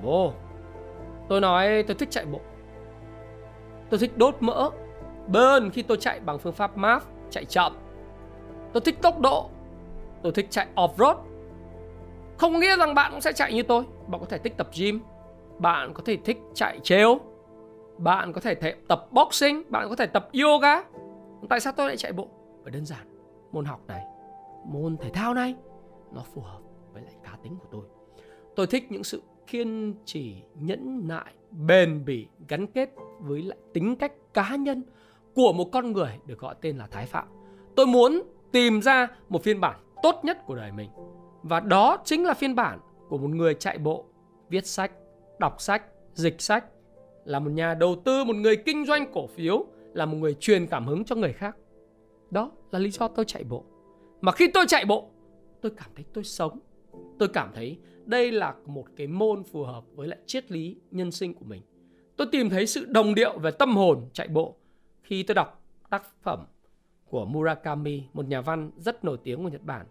Bố, 0.04 0.34
tôi 1.30 1.42
nói 1.42 1.84
tôi 1.88 1.96
thích 1.96 2.12
chạy 2.12 2.26
bộ 2.26 2.40
tôi 3.90 4.00
thích 4.00 4.18
đốt 4.18 4.36
mỡ 4.40 4.70
burn 5.28 5.70
khi 5.74 5.82
tôi 5.82 5.98
chạy 5.98 6.20
bằng 6.20 6.40
phương 6.40 6.54
pháp 6.54 6.78
MAF 6.78 7.00
chạy 7.30 7.46
chậm. 7.46 7.74
Tôi 8.74 8.82
thích 8.82 9.02
tốc 9.02 9.20
độ, 9.20 9.50
tôi 10.24 10.32
thích 10.32 10.48
chạy 10.50 10.68
off-road. 10.76 11.16
Không 12.38 12.60
nghĩa 12.60 12.78
rằng 12.78 12.96
bạn 12.96 13.12
cũng 13.12 13.22
sẽ 13.22 13.34
chạy 13.34 13.54
như 13.54 13.64
tôi. 13.64 13.84
Bạn 14.08 14.22
có 14.22 14.28
thể 14.30 14.38
thích 14.38 14.54
tập 14.58 14.68
gym, 14.80 15.02
bạn 15.60 15.94
có 15.94 16.02
thể 16.06 16.18
thích 16.26 16.38
chạy 16.54 16.80
trail 16.84 17.08
bạn 18.00 18.34
có 18.34 18.42
thể 18.42 18.56
tập 18.88 19.08
boxing, 19.12 19.64
bạn 19.70 19.90
có 19.90 19.96
thể 19.96 20.06
tập 20.06 20.30
yoga. 20.44 20.82
Tại 21.50 21.60
sao 21.60 21.74
tôi 21.78 21.88
lại 21.88 21.98
chạy 21.98 22.14
bộ? 22.14 22.28
Bởi 22.64 22.72
đơn 22.72 22.86
giản, 22.86 23.08
môn 23.52 23.66
học 23.66 23.82
này, 23.88 24.04
môn 24.66 24.98
thể 24.98 25.10
thao 25.10 25.34
này, 25.34 25.56
nó 26.12 26.24
phù 26.34 26.42
hợp 26.42 26.60
với 26.94 27.04
lại 27.04 27.14
cá 27.24 27.38
tính 27.44 27.58
của 27.60 27.68
tôi. 27.72 27.86
Tôi 28.56 28.68
thích 28.68 28.92
những 28.92 29.04
sự 29.04 29.22
kiên 29.48 29.96
trì, 30.06 30.44
nhẫn 30.56 31.08
nại, 31.08 31.34
bền 31.52 32.06
bỉ, 32.06 32.28
gắn 32.48 32.68
kết 32.68 32.90
với 33.20 33.42
lại 33.42 33.58
tính 33.74 33.96
cách 33.96 34.12
cá 34.34 34.56
nhân 34.56 34.84
của 35.34 35.54
một 35.54 35.70
con 35.72 35.92
người 35.92 36.20
được 36.26 36.40
gọi 36.40 36.56
tên 36.62 36.78
là 36.78 36.88
thái 36.88 37.06
phạm 37.06 37.28
tôi 37.76 37.88
muốn 37.88 38.22
tìm 38.52 38.82
ra 38.82 39.08
một 39.30 39.44
phiên 39.44 39.60
bản 39.60 39.80
tốt 40.04 40.22
nhất 40.24 40.46
của 40.46 40.56
đời 40.56 40.72
mình 40.72 40.90
và 41.44 41.60
đó 41.60 41.98
chính 42.06 42.24
là 42.24 42.34
phiên 42.34 42.56
bản 42.56 42.80
của 43.10 43.18
một 43.18 43.30
người 43.30 43.54
chạy 43.54 43.78
bộ 43.78 44.06
viết 44.50 44.68
sách 44.68 44.92
đọc 45.40 45.62
sách, 45.62 45.84
dịch 46.14 46.42
sách, 46.42 46.66
là 47.26 47.40
một 47.40 47.52
nhà 47.52 47.74
đầu 47.74 47.96
tư, 48.06 48.24
một 48.24 48.36
người 48.36 48.58
kinh 48.66 48.86
doanh 48.86 49.12
cổ 49.14 49.28
phiếu, 49.28 49.66
là 49.94 50.06
một 50.06 50.18
người 50.18 50.34
truyền 50.34 50.68
cảm 50.68 50.88
hứng 50.88 51.04
cho 51.04 51.16
người 51.16 51.34
khác. 51.34 51.58
Đó 52.32 52.52
là 52.72 52.80
lý 52.80 52.92
do 52.92 53.08
tôi 53.08 53.26
chạy 53.26 53.44
bộ. 53.44 53.64
Mà 54.22 54.32
khi 54.32 54.48
tôi 54.54 54.66
chạy 54.68 54.86
bộ, 54.86 55.10
tôi 55.62 55.72
cảm 55.78 55.90
thấy 55.96 56.06
tôi 56.14 56.24
sống. 56.24 56.60
Tôi 57.20 57.30
cảm 57.30 57.52
thấy 57.56 57.78
đây 58.06 58.32
là 58.32 58.56
một 58.66 58.86
cái 58.96 59.08
môn 59.08 59.44
phù 59.44 59.64
hợp 59.64 59.84
với 59.96 60.08
lại 60.08 60.20
triết 60.26 60.52
lý 60.52 60.78
nhân 60.92 61.12
sinh 61.12 61.34
của 61.34 61.46
mình. 61.46 61.62
Tôi 62.20 62.28
tìm 62.32 62.50
thấy 62.50 62.68
sự 62.68 62.86
đồng 62.86 63.16
điệu 63.16 63.40
về 63.40 63.52
tâm 63.52 63.78
hồn 63.78 64.10
chạy 64.14 64.28
bộ 64.28 64.56
khi 65.02 65.24
tôi 65.24 65.36
đọc 65.36 65.62
tác 65.90 66.04
phẩm 66.22 66.46
của 67.10 67.26
Murakami, 67.26 68.04
một 68.14 68.28
nhà 68.28 68.42
văn 68.42 68.72
rất 68.78 69.04
nổi 69.04 69.18
tiếng 69.24 69.44
của 69.44 69.50
Nhật 69.50 69.62
Bản. 69.64 69.86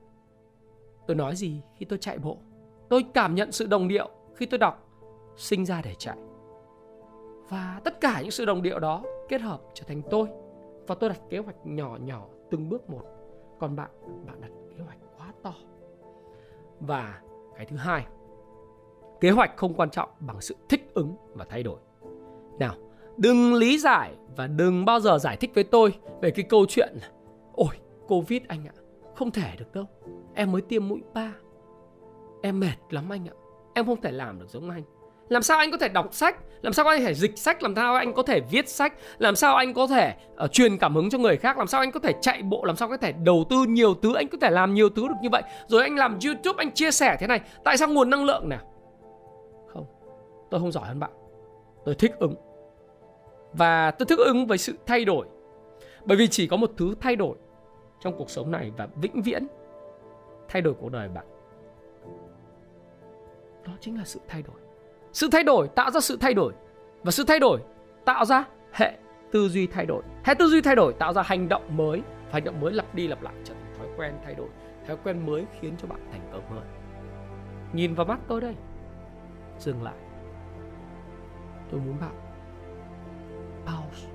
Tôi 1.07 1.17
nói 1.17 1.37
gì 1.37 1.61
khi 1.77 1.87
tôi 1.87 1.99
chạy 1.99 2.19
bộ? 2.19 2.39
Tôi 2.89 3.05
cảm 3.15 3.35
nhận 3.35 3.53
sự 3.53 3.67
đồng 3.67 3.89
điệu 3.89 4.11
khi 4.35 4.47
tôi 4.47 4.59
đọc 4.59 4.89
Sinh 5.37 5.67
ra 5.67 5.83
để 5.85 5.95
chạy. 5.99 6.17
Và 7.49 7.81
tất 7.85 8.01
cả 8.01 8.21
những 8.21 8.31
sự 8.31 8.45
đồng 8.45 8.63
điệu 8.63 8.79
đó 8.79 9.03
kết 9.29 9.41
hợp 9.41 9.61
trở 9.75 9.85
thành 9.89 10.03
tôi. 10.11 10.29
Và 10.87 10.95
tôi 10.95 11.11
đặt 11.11 11.21
kế 11.31 11.39
hoạch 11.39 11.67
nhỏ 11.67 11.99
nhỏ 12.01 12.27
từng 12.51 12.69
bước 12.69 12.91
một. 12.91 13.05
Còn 13.59 13.77
bạn, 13.77 13.91
bạn 14.27 14.41
đặt 14.41 14.51
kế 14.77 14.85
hoạch 14.85 14.99
quá 15.19 15.33
to. 15.43 15.55
Và 16.81 17.21
cái 17.57 17.67
thứ 17.67 17.77
hai, 17.77 18.07
kế 19.21 19.31
hoạch 19.31 19.57
không 19.57 19.75
quan 19.75 19.91
trọng 19.91 20.11
bằng 20.21 20.41
sự 20.41 20.57
thích 20.69 20.91
ứng 20.95 21.17
và 21.35 21.45
thay 21.45 21.63
đổi. 21.63 21.79
Nào, 22.59 22.75
đừng 23.17 23.55
lý 23.55 23.79
giải 23.79 24.13
và 24.37 24.47
đừng 24.47 24.85
bao 24.85 25.01
giờ 25.01 25.19
giải 25.19 25.37
thích 25.37 25.51
với 25.55 25.65
tôi 25.65 25.95
về 26.23 26.31
cái 26.31 26.45
câu 26.49 26.67
chuyện 26.69 26.99
Ôi, 27.53 27.75
Covid 28.09 28.43
anh 28.49 28.67
ạ, 28.67 28.75
không 29.15 29.31
thể 29.31 29.53
được 29.59 29.73
đâu. 29.75 29.85
Em 30.35 30.53
mới 30.53 30.63
tiêm 30.63 30.89
mũi 30.89 31.01
3. 31.15 31.33
Em 32.43 32.61
mệt 32.61 32.77
lắm 32.91 33.13
anh 33.13 33.29
ạ. 33.29 33.35
Em 33.75 33.87
không 33.87 34.01
thể 34.01 34.13
làm 34.13 34.39
được 34.39 34.47
giống 34.49 34.71
anh. 34.71 34.83
Làm 35.29 35.43
sao 35.43 35.59
anh 35.59 35.71
có 35.71 35.77
thể 35.77 35.89
đọc 35.89 36.15
sách? 36.15 36.37
Làm 36.63 36.73
sao 36.73 36.87
anh 36.87 37.01
có 37.01 37.07
thể 37.07 37.15
dịch 37.15 37.39
sách? 37.39 37.63
Làm 37.63 37.75
sao 37.75 37.95
anh 37.95 38.13
có 38.13 38.23
thể 38.23 38.41
viết 38.51 38.69
sách? 38.69 38.95
Làm 39.19 39.37
sao 39.37 39.57
anh 39.57 39.75
có 39.75 39.87
thể 39.87 40.15
uh, 40.45 40.53
truyền 40.53 40.79
cảm 40.79 40.95
hứng 40.95 41.11
cho 41.11 41.19
người 41.19 41.37
khác? 41.37 41.59
Làm 41.59 41.67
sao 41.67 41.81
anh 41.81 41.93
có 41.93 42.01
thể 42.01 42.13
chạy 42.21 42.43
bộ? 42.43 42.65
Làm 42.65 42.77
sao 42.77 42.89
có 42.89 42.97
thể 42.97 43.13
đầu 43.13 43.45
tư 43.51 43.65
nhiều 43.69 43.95
thứ? 43.95 44.15
Anh 44.15 44.29
có 44.29 44.39
thể 44.41 44.51
làm 44.51 44.75
nhiều 44.75 44.89
thứ 44.91 45.09
được 45.09 45.15
như 45.23 45.29
vậy. 45.33 45.43
Rồi 45.67 45.83
anh 45.83 45.97
làm 45.97 46.19
YouTube, 46.25 46.65
anh 46.65 46.73
chia 46.75 46.91
sẻ 46.91 47.17
thế 47.21 47.27
này. 47.27 47.41
Tại 47.65 47.77
sao 47.77 47.89
nguồn 47.89 48.11
năng 48.11 48.25
lượng 48.25 48.49
nào? 48.49 48.61
Không, 49.67 49.87
tôi 50.51 50.61
không 50.61 50.73
giỏi 50.73 50.89
hơn 50.89 51.01
bạn. 51.01 51.11
Tôi 51.85 51.95
thích 51.95 52.13
ứng. 52.19 52.35
Và 53.53 53.91
tôi 53.91 54.07
thích 54.07 54.19
ứng 54.19 54.47
với 54.47 54.59
sự 54.59 54.73
thay 54.87 55.05
đổi. 55.05 55.27
Bởi 56.05 56.17
vì 56.17 56.29
chỉ 56.29 56.47
có 56.47 56.57
một 56.57 56.71
thứ 56.77 56.95
thay 57.01 57.17
đổi 57.17 57.37
trong 58.01 58.19
cuộc 58.19 58.31
sống 58.31 58.51
này 58.51 58.73
và 58.77 58.89
vĩnh 59.01 59.23
viễn 59.23 59.47
thay 60.49 60.63
đổi 60.63 60.75
cuộc 60.75 60.93
đời 60.93 61.09
bạn. 61.09 61.27
Đó 63.65 63.73
chính 63.81 63.99
là 63.99 64.05
sự 64.05 64.21
thay 64.29 64.43
đổi. 64.43 64.57
Sự 65.13 65.29
thay 65.33 65.43
đổi 65.43 65.69
tạo 65.69 65.91
ra 65.91 66.01
sự 66.01 66.19
thay 66.21 66.35
đổi. 66.35 66.53
Và 67.03 67.11
sự 67.11 67.25
thay 67.25 67.41
đổi 67.41 67.61
tạo 68.05 68.25
ra 68.25 68.45
hệ 68.73 68.93
tư 69.33 69.49
duy 69.49 69.67
thay 69.67 69.87
đổi. 69.87 70.03
Hệ 70.25 70.35
tư 70.35 70.47
duy 70.47 70.61
thay 70.61 70.77
đổi 70.77 70.93
tạo 70.93 71.13
ra 71.13 71.23
hành 71.23 71.49
động 71.49 71.77
mới. 71.77 72.01
Và 72.01 72.33
hành 72.33 72.45
động 72.45 72.61
mới 72.61 72.73
lặp 72.73 72.95
đi 72.95 73.09
lặp 73.09 73.23
lại 73.23 73.35
trở 73.45 73.55
thành 73.55 73.75
thói 73.79 73.87
quen 73.97 74.15
thay 74.25 74.35
đổi. 74.35 74.49
Thói 74.87 74.97
quen 75.05 75.27
mới 75.27 75.47
khiến 75.61 75.75
cho 75.79 75.89
bạn 75.89 76.01
thành 76.13 76.29
công 76.33 76.51
hơn. 76.51 76.65
Nhìn 77.73 77.95
vào 77.95 78.07
mắt 78.07 78.19
tôi 78.29 78.41
đây. 78.41 78.55
Dừng 79.59 79.83
lại. 79.83 79.97
Tôi 81.71 81.81
muốn 81.81 82.01
bạn 82.01 82.28
pause 83.69 84.07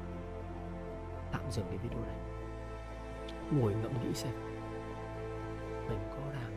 tạm 1.32 1.42
dừng 1.52 1.66
cái 1.70 1.78
video 1.78 2.00
này 2.00 2.16
ngồi 3.52 3.74
ngẫm 3.74 3.92
nghĩ 4.04 4.14
xem 4.14 4.34
mình 5.90 6.00
có 6.12 6.34
đang 6.34 6.52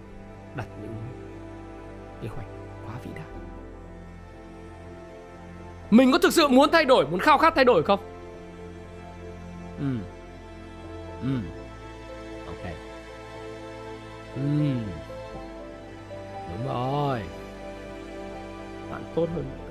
đặt 0.55 0.67
những 0.83 0.95
kế 2.23 2.29
hoạch 2.29 2.47
quá 2.87 2.95
vĩ 3.05 3.11
đại 3.15 3.27
mình 5.91 6.13
có 6.13 6.19
thực 6.19 6.33
sự 6.33 6.49
muốn 6.49 6.71
thay 6.73 6.85
đổi, 6.85 7.07
muốn 7.07 7.21
khao 7.21 7.39
khát 7.39 7.55
thay 7.55 7.65
đổi 7.65 7.83
không? 7.83 8.01
Ừ. 9.79 9.97
Ừ. 11.23 11.39
Ok. 12.47 12.73
Ừ. 14.35 14.41
Đúng 16.49 16.67
rồi. 16.67 17.23
Bạn 18.91 19.03
tốt 19.15 19.29
hơn 19.35 19.66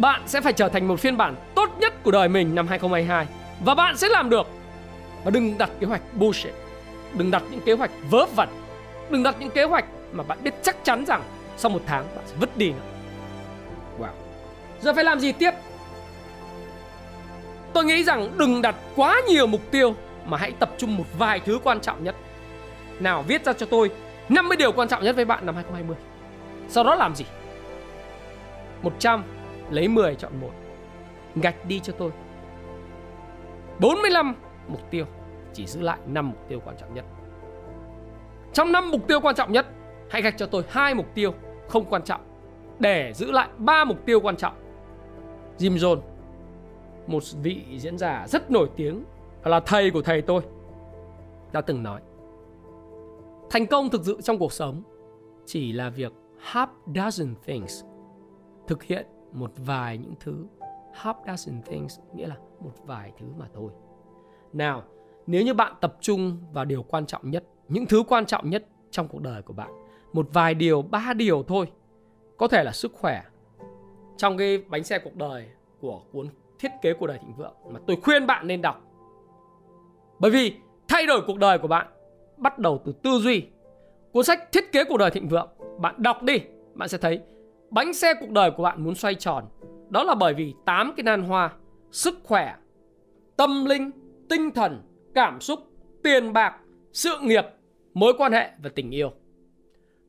bạn 0.00 0.22
sẽ 0.26 0.40
phải 0.40 0.52
trở 0.52 0.68
thành 0.68 0.88
một 0.88 1.00
phiên 1.00 1.16
bản 1.16 1.34
tốt 1.54 1.70
nhất 1.78 2.02
của 2.02 2.10
đời 2.10 2.28
mình 2.28 2.54
năm 2.54 2.68
2022 2.68 3.26
và 3.64 3.74
bạn 3.74 3.96
sẽ 3.96 4.08
làm 4.08 4.30
được. 4.30 4.46
Và 5.24 5.30
đừng 5.30 5.58
đặt 5.58 5.70
kế 5.80 5.86
hoạch 5.86 6.02
bullshit. 6.14 6.52
Đừng 7.14 7.30
đặt 7.30 7.42
những 7.50 7.60
kế 7.60 7.72
hoạch 7.72 7.90
vớ 8.10 8.26
vẩn. 8.36 8.48
Đừng 9.10 9.22
đặt 9.22 9.36
những 9.40 9.50
kế 9.50 9.64
hoạch 9.64 9.84
mà 10.12 10.24
bạn 10.24 10.38
biết 10.42 10.54
chắc 10.62 10.76
chắn 10.84 11.04
rằng 11.06 11.22
sau 11.56 11.70
một 11.70 11.80
tháng 11.86 12.04
bạn 12.16 12.24
sẽ 12.26 12.36
vứt 12.40 12.56
đi 12.56 12.70
nữa. 12.70 12.84
Wow. 13.98 14.08
Giờ 14.80 14.94
phải 14.94 15.04
làm 15.04 15.20
gì 15.20 15.32
tiếp? 15.32 15.50
Tôi 17.72 17.84
nghĩ 17.84 18.04
rằng 18.04 18.30
đừng 18.36 18.62
đặt 18.62 18.74
quá 18.96 19.20
nhiều 19.28 19.46
mục 19.46 19.70
tiêu 19.70 19.94
mà 20.24 20.36
hãy 20.36 20.52
tập 20.52 20.70
trung 20.78 20.96
một 20.96 21.06
vài 21.18 21.40
thứ 21.40 21.58
quan 21.64 21.80
trọng 21.80 22.04
nhất. 22.04 22.14
Nào 23.00 23.24
viết 23.28 23.44
ra 23.44 23.52
cho 23.52 23.66
tôi 23.66 23.90
50 24.28 24.56
điều 24.56 24.72
quan 24.72 24.88
trọng 24.88 25.04
nhất 25.04 25.16
với 25.16 25.24
bạn 25.24 25.46
năm 25.46 25.54
2020. 25.54 25.96
Sau 26.68 26.84
đó 26.84 26.94
làm 26.94 27.14
gì? 27.14 27.24
100 28.82 29.24
lấy 29.70 29.88
10 29.88 30.14
chọn 30.14 30.32
một. 30.40 30.50
Gạch 31.34 31.66
đi 31.66 31.80
cho 31.80 31.92
tôi. 31.98 32.10
45 33.80 34.34
mục 34.68 34.90
tiêu 34.90 35.04
chỉ 35.52 35.66
giữ 35.66 35.80
lại 35.80 35.98
5 36.06 36.28
mục 36.28 36.48
tiêu 36.48 36.60
quan 36.64 36.76
trọng 36.80 36.94
nhất. 36.94 37.04
Trong 38.52 38.72
5 38.72 38.90
mục 38.90 39.08
tiêu 39.08 39.20
quan 39.20 39.34
trọng 39.34 39.52
nhất, 39.52 39.66
hãy 40.10 40.22
gạch 40.22 40.36
cho 40.36 40.46
tôi 40.46 40.64
hai 40.68 40.94
mục 40.94 41.06
tiêu 41.14 41.34
không 41.68 41.84
quan 41.84 42.02
trọng 42.02 42.20
để 42.78 43.12
giữ 43.14 43.30
lại 43.30 43.48
ba 43.58 43.84
mục 43.84 44.06
tiêu 44.06 44.20
quan 44.20 44.36
trọng. 44.36 44.54
Jim 45.58 45.76
Jones, 45.76 46.00
một 47.06 47.22
vị 47.42 47.64
diễn 47.78 47.98
giả 47.98 48.26
rất 48.28 48.50
nổi 48.50 48.70
tiếng 48.76 49.04
là 49.44 49.60
thầy 49.60 49.90
của 49.90 50.02
thầy 50.02 50.22
tôi, 50.22 50.42
đã 51.52 51.60
từng 51.60 51.82
nói 51.82 52.00
Thành 53.50 53.66
công 53.66 53.90
thực 53.90 54.04
sự 54.04 54.20
trong 54.22 54.38
cuộc 54.38 54.52
sống 54.52 54.82
chỉ 55.46 55.72
là 55.72 55.90
việc 55.90 56.12
half 56.52 56.66
dozen 56.86 57.34
things 57.46 57.84
thực 58.66 58.82
hiện 58.82 59.06
một 59.32 59.52
vài 59.56 59.98
những 59.98 60.14
thứ 60.20 60.46
half 60.94 61.14
dozen 61.24 61.62
things 61.62 61.98
nghĩa 62.14 62.26
là 62.26 62.36
một 62.60 62.72
vài 62.86 63.12
thứ 63.18 63.26
mà 63.38 63.46
thôi. 63.54 63.72
Nào, 64.52 64.82
nếu 65.26 65.42
như 65.42 65.54
bạn 65.54 65.74
tập 65.80 65.96
trung 66.00 66.38
vào 66.52 66.64
điều 66.64 66.82
quan 66.82 67.06
trọng 67.06 67.30
nhất, 67.30 67.44
những 67.68 67.86
thứ 67.86 68.02
quan 68.08 68.26
trọng 68.26 68.50
nhất 68.50 68.66
trong 68.90 69.08
cuộc 69.08 69.20
đời 69.20 69.42
của 69.42 69.52
bạn, 69.52 69.70
một 70.12 70.28
vài 70.32 70.54
điều, 70.54 70.82
ba 70.82 71.12
điều 71.12 71.42
thôi 71.42 71.66
có 72.36 72.48
thể 72.48 72.64
là 72.64 72.72
sức 72.72 72.92
khỏe 72.94 73.22
trong 74.16 74.36
cái 74.36 74.58
bánh 74.58 74.84
xe 74.84 74.98
cuộc 74.98 75.16
đời 75.16 75.46
của 75.80 76.00
cuốn 76.12 76.28
thiết 76.58 76.72
kế 76.82 76.94
cuộc 76.94 77.06
đời 77.06 77.18
thịnh 77.18 77.34
vượng 77.36 77.54
mà 77.68 77.80
tôi 77.86 77.96
khuyên 78.02 78.26
bạn 78.26 78.46
nên 78.46 78.62
đọc 78.62 78.80
bởi 80.18 80.30
vì 80.30 80.54
thay 80.88 81.06
đổi 81.06 81.22
cuộc 81.26 81.38
đời 81.38 81.58
của 81.58 81.68
bạn 81.68 81.86
bắt 82.36 82.58
đầu 82.58 82.80
từ 82.84 82.92
tư 82.92 83.10
duy 83.10 83.46
cuốn 84.12 84.24
sách 84.24 84.52
thiết 84.52 84.72
kế 84.72 84.84
cuộc 84.84 84.96
đời 84.96 85.10
thịnh 85.10 85.28
vượng 85.28 85.48
bạn 85.78 85.94
đọc 85.98 86.22
đi 86.22 86.40
bạn 86.74 86.88
sẽ 86.88 86.98
thấy 86.98 87.20
bánh 87.70 87.92
xe 87.92 88.14
cuộc 88.20 88.30
đời 88.30 88.50
của 88.50 88.62
bạn 88.62 88.84
muốn 88.84 88.94
xoay 88.94 89.14
tròn. 89.14 89.44
Đó 89.88 90.02
là 90.02 90.14
bởi 90.14 90.34
vì 90.34 90.54
tám 90.64 90.92
cái 90.96 91.04
nan 91.04 91.22
hoa, 91.22 91.52
sức 91.90 92.18
khỏe, 92.24 92.54
tâm 93.36 93.64
linh, 93.64 93.90
tinh 94.28 94.50
thần, 94.50 94.82
cảm 95.14 95.40
xúc, 95.40 95.60
tiền 96.02 96.32
bạc, 96.32 96.60
sự 96.92 97.10
nghiệp, 97.22 97.44
mối 97.94 98.12
quan 98.18 98.32
hệ 98.32 98.50
và 98.62 98.70
tình 98.74 98.90
yêu. 98.90 99.10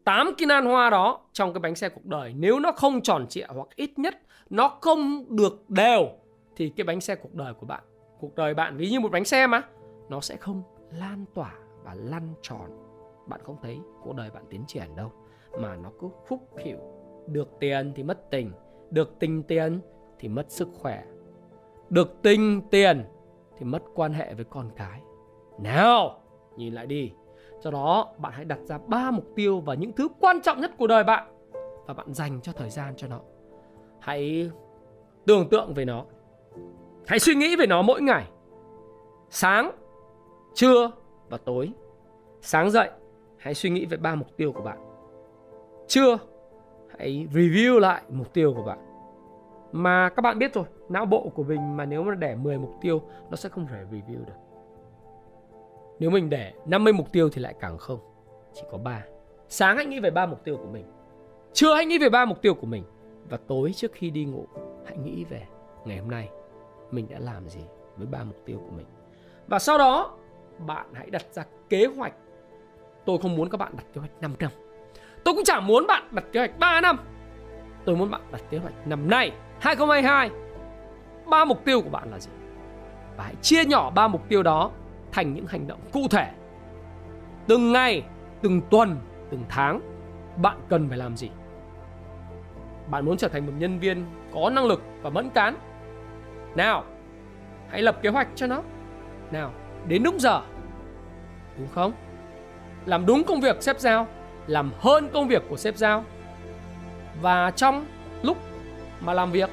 Tám 0.03 0.31
cái 0.37 0.45
nan 0.45 0.65
hoa 0.65 0.89
đó 0.89 1.21
trong 1.31 1.53
cái 1.53 1.59
bánh 1.59 1.75
xe 1.75 1.89
cuộc 1.89 2.05
đời, 2.05 2.33
nếu 2.37 2.59
nó 2.59 2.71
không 2.71 3.01
tròn 3.01 3.27
trịa 3.27 3.45
hoặc 3.47 3.67
ít 3.75 3.99
nhất 3.99 4.15
nó 4.49 4.77
không 4.81 5.25
được 5.29 5.69
đều, 5.69 6.07
thì 6.55 6.69
cái 6.69 6.83
bánh 6.83 7.01
xe 7.01 7.15
cuộc 7.15 7.33
đời 7.33 7.53
của 7.53 7.65
bạn, 7.65 7.83
cuộc 8.19 8.35
đời 8.35 8.53
bạn 8.53 8.77
ví 8.77 8.89
như 8.89 8.99
một 8.99 9.11
bánh 9.11 9.25
xe 9.25 9.47
mà, 9.47 9.61
nó 10.09 10.21
sẽ 10.21 10.35
không 10.35 10.63
lan 10.91 11.25
tỏa 11.33 11.53
và 11.83 11.95
lăn 11.95 12.33
tròn. 12.41 12.69
Bạn 13.27 13.39
không 13.43 13.57
thấy 13.61 13.79
cuộc 14.03 14.15
đời 14.15 14.29
bạn 14.33 14.43
tiến 14.49 14.63
triển 14.67 14.95
đâu, 14.95 15.11
mà 15.59 15.75
nó 15.75 15.89
cứ 16.01 16.07
khúc 16.27 16.39
khỉu 16.63 16.77
được 17.27 17.49
tiền 17.59 17.91
thì 17.95 18.03
mất 18.03 18.29
tình 18.31 18.51
được 18.91 19.19
tình 19.19 19.43
tiền 19.43 19.79
thì 20.19 20.27
mất 20.27 20.51
sức 20.51 20.69
khỏe 20.73 21.03
được 21.89 22.21
tình 22.21 22.61
tiền 22.71 23.03
thì 23.57 23.65
mất 23.65 23.83
quan 23.95 24.13
hệ 24.13 24.33
với 24.33 24.45
con 24.45 24.69
cái 24.75 25.01
nào 25.59 26.19
nhìn 26.57 26.73
lại 26.73 26.85
đi 26.87 27.11
Do 27.61 27.71
đó 27.71 28.13
bạn 28.17 28.31
hãy 28.35 28.45
đặt 28.45 28.59
ra 28.59 28.77
ba 28.87 29.11
mục 29.11 29.25
tiêu 29.35 29.59
và 29.59 29.73
những 29.73 29.93
thứ 29.93 30.07
quan 30.19 30.41
trọng 30.41 30.61
nhất 30.61 30.71
của 30.77 30.87
đời 30.87 31.03
bạn 31.03 31.27
và 31.87 31.93
bạn 31.93 32.13
dành 32.13 32.41
cho 32.41 32.51
thời 32.51 32.69
gian 32.69 32.93
cho 32.97 33.07
nó. 33.07 33.19
Hãy 33.99 34.51
tưởng 35.25 35.49
tượng 35.49 35.73
về 35.73 35.85
nó. 35.85 36.05
Hãy 37.07 37.19
suy 37.19 37.35
nghĩ 37.35 37.55
về 37.55 37.65
nó 37.65 37.81
mỗi 37.81 38.01
ngày. 38.01 38.25
Sáng, 39.29 39.71
trưa 40.53 40.91
và 41.29 41.37
tối. 41.37 41.71
Sáng 42.41 42.71
dậy, 42.71 42.89
hãy 43.37 43.53
suy 43.53 43.69
nghĩ 43.69 43.85
về 43.85 43.97
ba 43.97 44.15
mục 44.15 44.37
tiêu 44.37 44.51
của 44.51 44.61
bạn. 44.61 44.77
Trưa, 45.87 46.17
hãy 46.99 47.27
review 47.33 47.79
lại 47.79 48.01
mục 48.09 48.33
tiêu 48.33 48.53
của 48.53 48.63
bạn. 48.63 48.77
Mà 49.71 50.09
các 50.09 50.21
bạn 50.21 50.39
biết 50.39 50.53
rồi, 50.53 50.65
não 50.89 51.05
bộ 51.05 51.29
của 51.35 51.43
mình 51.43 51.77
mà 51.77 51.85
nếu 51.85 52.03
mà 52.03 52.15
để 52.15 52.35
10 52.35 52.57
mục 52.57 52.73
tiêu 52.81 53.01
nó 53.29 53.35
sẽ 53.35 53.49
không 53.49 53.67
thể 53.67 53.83
review 53.91 54.25
được. 54.25 54.33
Nếu 55.99 56.09
mình 56.09 56.29
để 56.29 56.53
50 56.65 56.93
mục 56.93 57.11
tiêu 57.11 57.29
thì 57.29 57.41
lại 57.41 57.55
càng 57.59 57.77
không. 57.77 57.99
Chỉ 58.53 58.61
có 58.71 58.77
3. 58.77 59.03
Sáng 59.47 59.77
hãy 59.77 59.85
nghĩ 59.85 59.99
về 59.99 60.11
ba 60.11 60.25
mục 60.25 60.43
tiêu 60.43 60.57
của 60.57 60.69
mình. 60.71 60.85
Trưa 61.53 61.75
hãy 61.75 61.85
nghĩ 61.85 61.97
về 61.97 62.09
ba 62.09 62.25
mục 62.25 62.41
tiêu 62.41 62.53
của 62.53 62.67
mình. 62.67 62.83
và 63.29 63.37
tối 63.47 63.71
trước 63.75 63.91
khi 63.93 64.09
đi 64.09 64.25
ngủ 64.25 64.45
hãy 64.85 64.97
nghĩ 64.97 65.23
về 65.23 65.47
ngày 65.85 65.97
hôm 65.97 66.11
nay 66.11 66.29
mình 66.91 67.07
đã 67.09 67.19
làm 67.19 67.49
gì 67.49 67.61
với 67.97 68.07
ba 68.07 68.23
mục 68.23 68.37
tiêu 68.45 68.57
của 68.57 68.75
mình 68.75 68.85
và 69.47 69.59
sau 69.59 69.77
đó 69.77 70.17
bạn 70.67 70.87
hãy 70.93 71.09
đặt 71.09 71.25
ra 71.31 71.45
kế 71.69 71.85
hoạch 71.85 72.13
tôi 73.05 73.17
không 73.21 73.35
muốn 73.35 73.49
các 73.49 73.57
bạn 73.57 73.73
đặt 73.77 73.85
kế 73.93 73.99
hoạch 73.99 74.21
5 74.21 74.35
năm 74.39 74.51
tôi 75.23 75.33
cũng 75.33 75.43
chẳng 75.43 75.67
muốn 75.67 75.87
bạn 75.87 76.03
đặt 76.11 76.23
kế 76.31 76.39
hoạch 76.39 76.59
3 76.59 76.81
năm. 76.81 76.97
Tôi 77.85 77.95
muốn 77.95 78.11
bạn 78.11 78.21
đặt 78.31 78.41
kế 78.49 78.57
hoạch 78.57 78.87
năm 78.87 79.09
nay 79.09 79.31
2022 79.59 80.29
ba 81.29 81.45
mục 81.45 81.65
tiêu 81.65 81.81
của 81.81 81.89
bạn 81.89 82.11
là 82.11 82.19
gì? 82.19 82.29
Và 83.17 83.23
hãy 83.23 83.35
chia 83.41 83.65
nhỏ 83.65 83.89
ba 83.89 84.07
mục 84.07 84.29
tiêu 84.29 84.43
đó 84.43 84.71
thành 85.11 85.33
những 85.33 85.45
hành 85.47 85.67
động 85.67 85.79
cụ 85.91 86.07
thể. 86.11 86.31
Từng 87.47 87.71
ngày, 87.71 88.03
từng 88.41 88.61
tuần, 88.69 88.95
từng 89.29 89.43
tháng, 89.49 89.79
bạn 90.37 90.57
cần 90.69 90.89
phải 90.89 90.97
làm 90.97 91.17
gì? 91.17 91.29
Bạn 92.87 93.05
muốn 93.05 93.17
trở 93.17 93.27
thành 93.27 93.45
một 93.45 93.53
nhân 93.57 93.79
viên 93.79 94.05
có 94.33 94.49
năng 94.49 94.65
lực 94.65 94.83
và 95.01 95.09
mẫn 95.09 95.29
cán 95.29 95.55
nào, 96.55 96.83
hãy 97.69 97.81
lập 97.81 97.97
kế 98.01 98.09
hoạch 98.09 98.27
cho 98.35 98.47
nó. 98.47 98.61
Nào, 99.31 99.53
đến 99.87 100.03
đúng 100.03 100.19
giờ. 100.19 100.41
Đúng 101.57 101.67
không? 101.67 101.93
Làm 102.85 103.05
đúng 103.05 103.23
công 103.23 103.41
việc 103.41 103.63
xếp 103.63 103.79
giao 103.79 104.07
làm 104.47 104.71
hơn 104.79 105.09
công 105.13 105.27
việc 105.27 105.43
của 105.49 105.57
sếp 105.57 105.77
giao. 105.77 106.03
Và 107.21 107.51
trong 107.51 107.85
lúc 108.23 108.37
mà 108.99 109.13
làm 109.13 109.31
việc, 109.31 109.49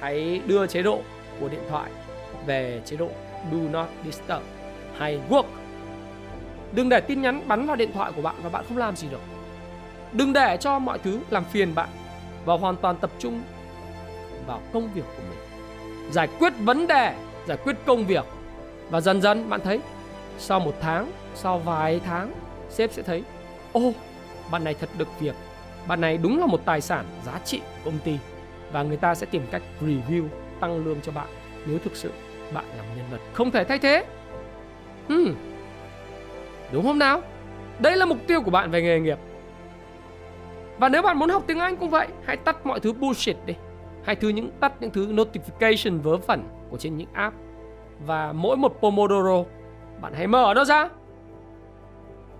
hãy 0.00 0.40
đưa 0.46 0.66
chế 0.66 0.82
độ 0.82 1.00
của 1.40 1.48
điện 1.48 1.62
thoại 1.70 1.90
về 2.46 2.80
chế 2.84 2.96
độ 2.96 3.08
do 3.52 3.58
not 3.72 3.86
disturb 4.04 4.42
hay 4.98 5.20
work. 5.30 5.44
Đừng 6.72 6.88
để 6.88 7.00
tin 7.00 7.22
nhắn 7.22 7.42
bắn 7.48 7.66
vào 7.66 7.76
điện 7.76 7.92
thoại 7.92 8.12
của 8.16 8.22
bạn 8.22 8.34
và 8.42 8.48
bạn 8.48 8.64
không 8.68 8.78
làm 8.78 8.96
gì 8.96 9.08
được. 9.10 9.20
Đừng 10.12 10.32
để 10.32 10.56
cho 10.60 10.78
mọi 10.78 10.98
thứ 10.98 11.20
làm 11.30 11.44
phiền 11.44 11.74
bạn 11.74 11.88
và 12.44 12.56
hoàn 12.56 12.76
toàn 12.76 12.96
tập 12.96 13.10
trung 13.18 13.42
vào 14.46 14.60
công 14.72 14.88
việc 14.94 15.04
của 15.16 15.22
mình. 15.30 15.38
Giải 16.12 16.28
quyết 16.38 16.52
vấn 16.58 16.86
đề, 16.86 17.14
giải 17.46 17.58
quyết 17.64 17.76
công 17.86 18.06
việc. 18.06 18.24
Và 18.90 19.00
dần 19.00 19.22
dần, 19.22 19.50
bạn 19.50 19.60
thấy, 19.64 19.80
sau 20.38 20.60
một 20.60 20.74
tháng, 20.80 21.10
sau 21.34 21.58
vài 21.58 22.00
tháng, 22.06 22.32
sếp 22.70 22.92
sẽ 22.92 23.02
thấy, 23.02 23.22
ô 23.72 23.92
bạn 24.50 24.64
này 24.64 24.74
thật 24.74 24.88
được 24.98 25.20
việc. 25.20 25.34
Bạn 25.88 26.00
này 26.00 26.18
đúng 26.18 26.40
là 26.40 26.46
một 26.46 26.60
tài 26.64 26.80
sản 26.80 27.04
giá 27.26 27.40
trị 27.44 27.60
của 27.60 27.90
công 27.90 27.98
ty. 28.04 28.18
Và 28.72 28.82
người 28.82 28.96
ta 28.96 29.14
sẽ 29.14 29.26
tìm 29.26 29.42
cách 29.50 29.62
review, 29.80 30.24
tăng 30.60 30.84
lương 30.84 31.00
cho 31.00 31.12
bạn 31.12 31.28
nếu 31.66 31.78
thực 31.78 31.96
sự 31.96 32.12
bạn 32.52 32.64
là 32.76 32.82
một 32.82 32.88
nhân 32.96 33.06
vật 33.10 33.18
không 33.32 33.50
thể 33.50 33.64
thay 33.64 33.78
thế. 33.78 34.04
Hmm. 35.08 35.34
đúng 36.72 36.84
không 36.84 36.98
nào? 36.98 37.22
Đây 37.78 37.96
là 37.96 38.06
mục 38.06 38.18
tiêu 38.26 38.42
của 38.42 38.50
bạn 38.50 38.70
về 38.70 38.82
nghề 38.82 39.00
nghiệp. 39.00 39.18
Và 40.78 40.88
nếu 40.88 41.02
bạn 41.02 41.18
muốn 41.18 41.28
học 41.28 41.42
tiếng 41.46 41.58
Anh 41.58 41.76
cũng 41.76 41.90
vậy, 41.90 42.08
hãy 42.24 42.36
tắt 42.36 42.66
mọi 42.66 42.80
thứ 42.80 42.92
bullshit 42.92 43.36
đi. 43.46 43.54
Hãy 44.04 44.16
thứ 44.16 44.28
những, 44.28 44.50
tắt 44.60 44.72
những 44.80 44.90
thứ 44.90 45.06
notification 45.06 46.00
vớ 46.02 46.16
vẩn 46.16 46.42
của 46.70 46.76
trên 46.76 46.96
những 46.96 47.08
app. 47.12 47.36
Và 48.06 48.32
mỗi 48.32 48.56
một 48.56 48.76
Pomodoro, 48.80 49.44
bạn 50.00 50.12
hãy 50.14 50.26
mở 50.26 50.52
nó 50.56 50.64
ra. 50.64 50.88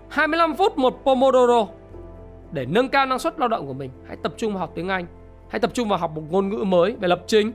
25 0.09 0.55
phút 0.55 0.77
một 0.77 1.01
Pomodoro 1.05 1.67
để 2.51 2.65
nâng 2.65 2.89
cao 2.89 3.05
năng 3.05 3.19
suất 3.19 3.39
lao 3.39 3.49
động 3.49 3.67
của 3.67 3.73
mình, 3.73 3.91
hãy 4.05 4.17
tập 4.23 4.33
trung 4.37 4.53
vào 4.53 4.59
học 4.59 4.71
tiếng 4.75 4.87
Anh. 4.87 5.05
Hãy 5.49 5.59
tập 5.59 5.71
trung 5.73 5.89
vào 5.89 5.99
học 5.99 6.11
một 6.15 6.23
ngôn 6.29 6.49
ngữ 6.49 6.63
mới 6.63 6.95
về 6.95 7.07
lập 7.07 7.23
trình. 7.27 7.51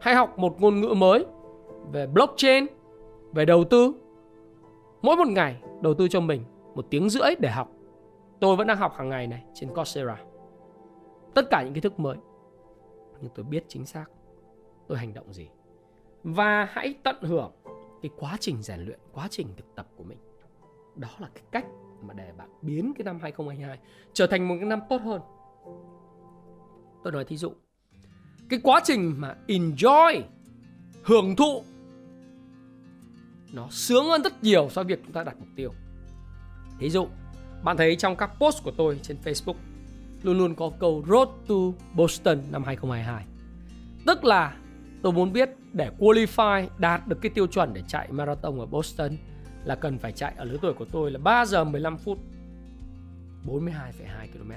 Hãy 0.00 0.14
học 0.14 0.38
một 0.38 0.60
ngôn 0.60 0.80
ngữ 0.80 0.94
mới 0.96 1.26
về 1.92 2.06
blockchain, 2.06 2.66
về 3.32 3.44
đầu 3.44 3.64
tư. 3.64 3.92
Mỗi 5.02 5.16
một 5.16 5.28
ngày, 5.28 5.56
đầu 5.82 5.94
tư 5.94 6.08
cho 6.08 6.20
mình 6.20 6.44
một 6.74 6.86
tiếng 6.90 7.08
rưỡi 7.08 7.34
để 7.38 7.50
học. 7.50 7.70
Tôi 8.40 8.56
vẫn 8.56 8.66
đang 8.66 8.76
học 8.76 8.94
hàng 8.96 9.08
ngày 9.08 9.26
này 9.26 9.44
trên 9.54 9.74
Coursera. 9.74 10.16
Tất 11.34 11.50
cả 11.50 11.62
những 11.62 11.74
kiến 11.74 11.82
thức 11.82 12.00
mới. 12.00 12.16
Nhưng 13.20 13.30
tôi 13.34 13.44
biết 13.44 13.64
chính 13.68 13.86
xác 13.86 14.04
tôi 14.86 14.98
hành 14.98 15.14
động 15.14 15.32
gì. 15.32 15.48
Và 16.24 16.68
hãy 16.70 16.94
tận 17.02 17.16
hưởng 17.22 17.52
cái 18.02 18.10
quá 18.18 18.36
trình 18.40 18.62
rèn 18.62 18.80
luyện, 18.80 18.98
quá 19.12 19.28
trình 19.30 19.46
thực 19.56 19.74
tập 19.74 19.86
của 19.96 20.04
mình. 20.04 20.18
Đó 20.96 21.08
là 21.18 21.28
cái 21.34 21.42
cách 21.50 21.66
mà 22.06 22.14
để 22.14 22.32
bạn 22.38 22.48
biến 22.62 22.92
cái 22.98 23.04
năm 23.04 23.18
2022 23.22 23.78
trở 24.12 24.26
thành 24.26 24.48
một 24.48 24.54
cái 24.60 24.68
năm 24.68 24.80
tốt 24.88 25.00
hơn. 25.04 25.20
Tôi 27.04 27.12
nói 27.12 27.24
thí 27.24 27.36
dụ, 27.36 27.52
cái 28.48 28.60
quá 28.62 28.80
trình 28.84 29.14
mà 29.18 29.34
enjoy, 29.46 30.22
hưởng 31.04 31.36
thụ, 31.36 31.62
nó 33.52 33.68
sướng 33.70 34.04
hơn 34.04 34.22
rất 34.22 34.42
nhiều 34.42 34.68
so 34.70 34.82
với 34.82 34.96
việc 34.96 35.02
chúng 35.04 35.12
ta 35.12 35.24
đặt 35.24 35.36
mục 35.38 35.48
tiêu. 35.56 35.70
Thí 36.78 36.90
dụ, 36.90 37.06
bạn 37.62 37.76
thấy 37.76 37.96
trong 37.96 38.16
các 38.16 38.30
post 38.40 38.64
của 38.64 38.72
tôi 38.76 39.00
trên 39.02 39.16
Facebook 39.24 39.56
luôn 40.22 40.38
luôn 40.38 40.54
có 40.54 40.70
câu 40.78 41.04
Road 41.08 41.28
to 41.48 41.54
Boston 41.94 42.38
năm 42.50 42.64
2022 42.64 43.24
tức 44.06 44.24
là 44.24 44.56
tôi 45.02 45.12
muốn 45.12 45.32
biết 45.32 45.50
để 45.72 45.90
qualify 45.98 46.66
đạt 46.78 47.08
được 47.08 47.18
cái 47.22 47.30
tiêu 47.34 47.46
chuẩn 47.46 47.74
để 47.74 47.82
chạy 47.88 48.08
marathon 48.12 48.58
ở 48.58 48.66
Boston 48.66 49.16
là 49.64 49.74
cần 49.74 49.98
phải 49.98 50.12
chạy 50.12 50.34
ở 50.36 50.44
lứa 50.44 50.58
tuổi 50.62 50.72
của 50.72 50.84
tôi 50.84 51.10
là 51.10 51.18
3 51.18 51.44
giờ 51.44 51.64
15 51.64 51.98
phút 51.98 52.18
42,2 53.46 53.70
km. 54.32 54.52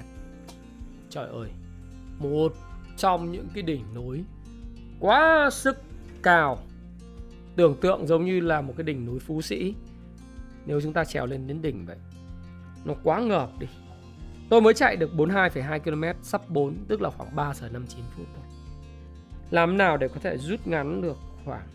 Trời 1.10 1.28
ơi, 1.28 1.50
một 2.18 2.52
trong 2.96 3.32
những 3.32 3.48
cái 3.54 3.62
đỉnh 3.62 3.84
núi 3.94 4.24
quá 5.00 5.48
sức 5.52 5.82
cao. 6.22 6.58
Tưởng 7.56 7.76
tượng 7.80 8.06
giống 8.06 8.24
như 8.24 8.40
là 8.40 8.60
một 8.60 8.74
cái 8.76 8.84
đỉnh 8.84 9.06
núi 9.06 9.18
Phú 9.18 9.42
Sĩ. 9.42 9.74
Nếu 10.66 10.80
chúng 10.80 10.92
ta 10.92 11.04
trèo 11.04 11.26
lên 11.26 11.46
đến 11.46 11.62
đỉnh 11.62 11.86
vậy. 11.86 11.96
Nó 12.84 12.94
quá 13.02 13.20
ngợp 13.20 13.50
đi. 13.58 13.66
Tôi 14.50 14.60
mới 14.60 14.74
chạy 14.74 14.96
được 14.96 15.10
42,2 15.16 15.80
km 15.80 16.22
sắp 16.22 16.42
4 16.48 16.74
tức 16.88 17.00
là 17.00 17.10
khoảng 17.10 17.36
3 17.36 17.54
giờ 17.54 17.68
59 17.68 18.04
phút 18.16 18.26
thôi. 18.34 18.44
Làm 19.50 19.78
nào 19.78 19.96
để 19.96 20.08
có 20.08 20.20
thể 20.20 20.38
rút 20.38 20.66
ngắn 20.66 21.02
được 21.02 21.16
khoảng 21.44 21.66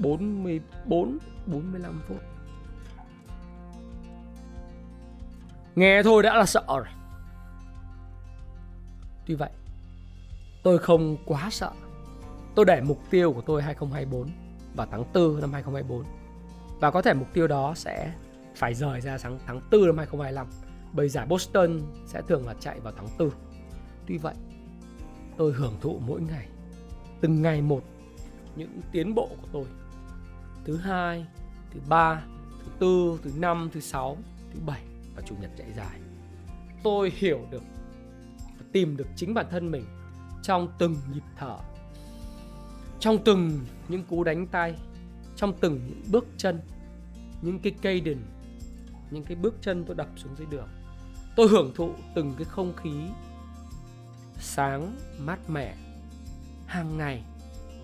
44 0.00 1.18
45 1.46 2.00
phút. 2.08 2.18
Nghe 5.74 6.02
thôi 6.02 6.22
đã 6.22 6.36
là 6.36 6.46
sợ 6.46 6.64
rồi. 6.68 6.86
Tuy 9.26 9.34
vậy, 9.34 9.50
tôi 10.62 10.78
không 10.78 11.16
quá 11.26 11.48
sợ. 11.50 11.70
Tôi 12.54 12.64
để 12.64 12.80
mục 12.80 12.98
tiêu 13.10 13.32
của 13.32 13.40
tôi 13.40 13.62
2024 13.62 14.30
vào 14.74 14.86
tháng 14.90 15.04
4 15.14 15.40
năm 15.40 15.52
2024. 15.52 16.04
Và 16.80 16.90
có 16.90 17.02
thể 17.02 17.14
mục 17.14 17.28
tiêu 17.32 17.46
đó 17.46 17.72
sẽ 17.76 18.12
phải 18.56 18.74
rời 18.74 19.00
ra 19.00 19.18
tháng 19.22 19.38
tháng 19.46 19.60
4 19.72 19.86
năm 19.86 19.96
2025. 19.96 20.46
Bởi 20.92 21.08
giải 21.08 21.26
Boston 21.26 21.80
sẽ 22.06 22.22
thường 22.28 22.46
là 22.46 22.54
chạy 22.60 22.80
vào 22.80 22.92
tháng 22.96 23.08
4. 23.18 23.30
Tuy 24.06 24.18
vậy, 24.18 24.34
tôi 25.36 25.52
hưởng 25.52 25.74
thụ 25.80 25.98
mỗi 26.06 26.20
ngày, 26.20 26.48
từng 27.20 27.42
ngày 27.42 27.62
một 27.62 27.82
những 28.56 28.80
tiến 28.92 29.14
bộ 29.14 29.28
của 29.28 29.48
tôi 29.52 29.64
thứ 30.64 30.76
hai 30.76 31.26
thứ 31.70 31.80
ba 31.88 32.22
thứ 32.64 32.70
tư 32.78 33.20
thứ 33.22 33.32
năm 33.36 33.70
thứ 33.72 33.80
sáu 33.80 34.16
thứ 34.54 34.60
bảy. 34.66 34.82
Và 35.16 35.22
chủ 35.26 35.34
nhật 35.40 35.50
chạy 35.58 35.72
dài. 35.76 36.00
Tôi 36.82 37.12
hiểu 37.14 37.46
được 37.50 37.62
và 38.58 38.64
tìm 38.72 38.96
được 38.96 39.06
chính 39.16 39.34
bản 39.34 39.46
thân 39.50 39.70
mình 39.70 39.84
trong 40.42 40.68
từng 40.78 40.96
nhịp 41.14 41.22
thở 41.38 41.58
trong 43.00 43.24
từng 43.24 43.60
những 43.88 44.04
cú 44.04 44.24
đánh 44.24 44.46
tay 44.46 44.74
trong 45.36 45.52
từng 45.60 45.80
những 45.88 46.02
bước 46.10 46.26
chân 46.36 46.60
những 47.42 47.58
cái 47.58 47.74
cây 47.82 48.00
đình, 48.00 48.22
những 49.10 49.24
cái 49.24 49.36
bước 49.36 49.54
chân 49.60 49.84
tôi 49.84 49.96
đập 49.96 50.08
xuống 50.16 50.36
dưới 50.36 50.46
đường. 50.50 50.68
Tôi 51.36 51.48
hưởng 51.48 51.72
thụ 51.74 51.90
từng 52.14 52.34
cái 52.38 52.44
không 52.44 52.76
khí 52.76 52.90
sáng 54.38 54.96
mát 55.18 55.50
mẻ 55.50 55.76
hàng 56.66 56.98
ngày. 56.98 57.24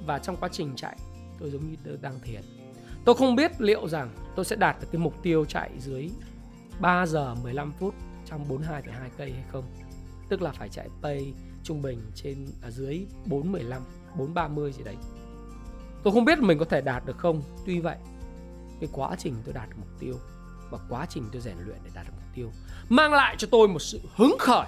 Và 0.06 0.18
trong 0.18 0.36
quá 0.36 0.48
trình 0.52 0.72
chạy 0.76 0.96
tôi 1.38 1.50
giống 1.50 1.70
như 1.70 1.76
tôi 1.84 1.98
đang 2.00 2.20
thiền. 2.20 2.42
Tôi 3.06 3.14
không 3.14 3.36
biết 3.36 3.60
liệu 3.60 3.88
rằng 3.88 4.08
tôi 4.36 4.44
sẽ 4.44 4.56
đạt 4.56 4.76
được 4.80 4.88
cái 4.92 5.00
mục 5.00 5.22
tiêu 5.22 5.44
chạy 5.44 5.70
dưới 5.78 6.10
3 6.80 7.06
giờ 7.06 7.34
15 7.42 7.72
phút 7.78 7.94
trong 8.26 8.48
42,2 8.48 8.82
cây 9.18 9.32
hay 9.32 9.44
không. 9.52 9.64
Tức 10.28 10.42
là 10.42 10.52
phải 10.52 10.68
chạy 10.68 10.88
pay 11.02 11.32
trung 11.62 11.82
bình 11.82 12.00
trên 12.14 12.46
ở 12.62 12.70
dưới 12.70 13.06
415, 13.26 13.82
430 14.18 14.72
gì 14.72 14.82
đấy. 14.84 14.96
Tôi 16.02 16.12
không 16.12 16.24
biết 16.24 16.38
mình 16.38 16.58
có 16.58 16.64
thể 16.64 16.80
đạt 16.80 17.06
được 17.06 17.18
không. 17.18 17.42
Tuy 17.66 17.80
vậy, 17.80 17.96
cái 18.80 18.88
quá 18.92 19.16
trình 19.18 19.34
tôi 19.44 19.54
đạt 19.54 19.68
được 19.68 19.76
mục 19.78 20.00
tiêu 20.00 20.14
và 20.70 20.78
quá 20.88 21.06
trình 21.08 21.24
tôi 21.32 21.40
rèn 21.42 21.56
luyện 21.64 21.78
để 21.84 21.90
đạt 21.94 22.06
được 22.06 22.12
mục 22.16 22.34
tiêu 22.34 22.50
mang 22.88 23.12
lại 23.12 23.34
cho 23.38 23.48
tôi 23.50 23.68
một 23.68 23.82
sự 23.82 24.00
hứng 24.16 24.36
khởi, 24.38 24.66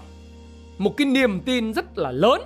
một 0.79 0.95
cái 0.97 1.07
niềm 1.07 1.41
tin 1.41 1.73
rất 1.75 1.99
là 1.99 2.13
lớn 2.13 2.41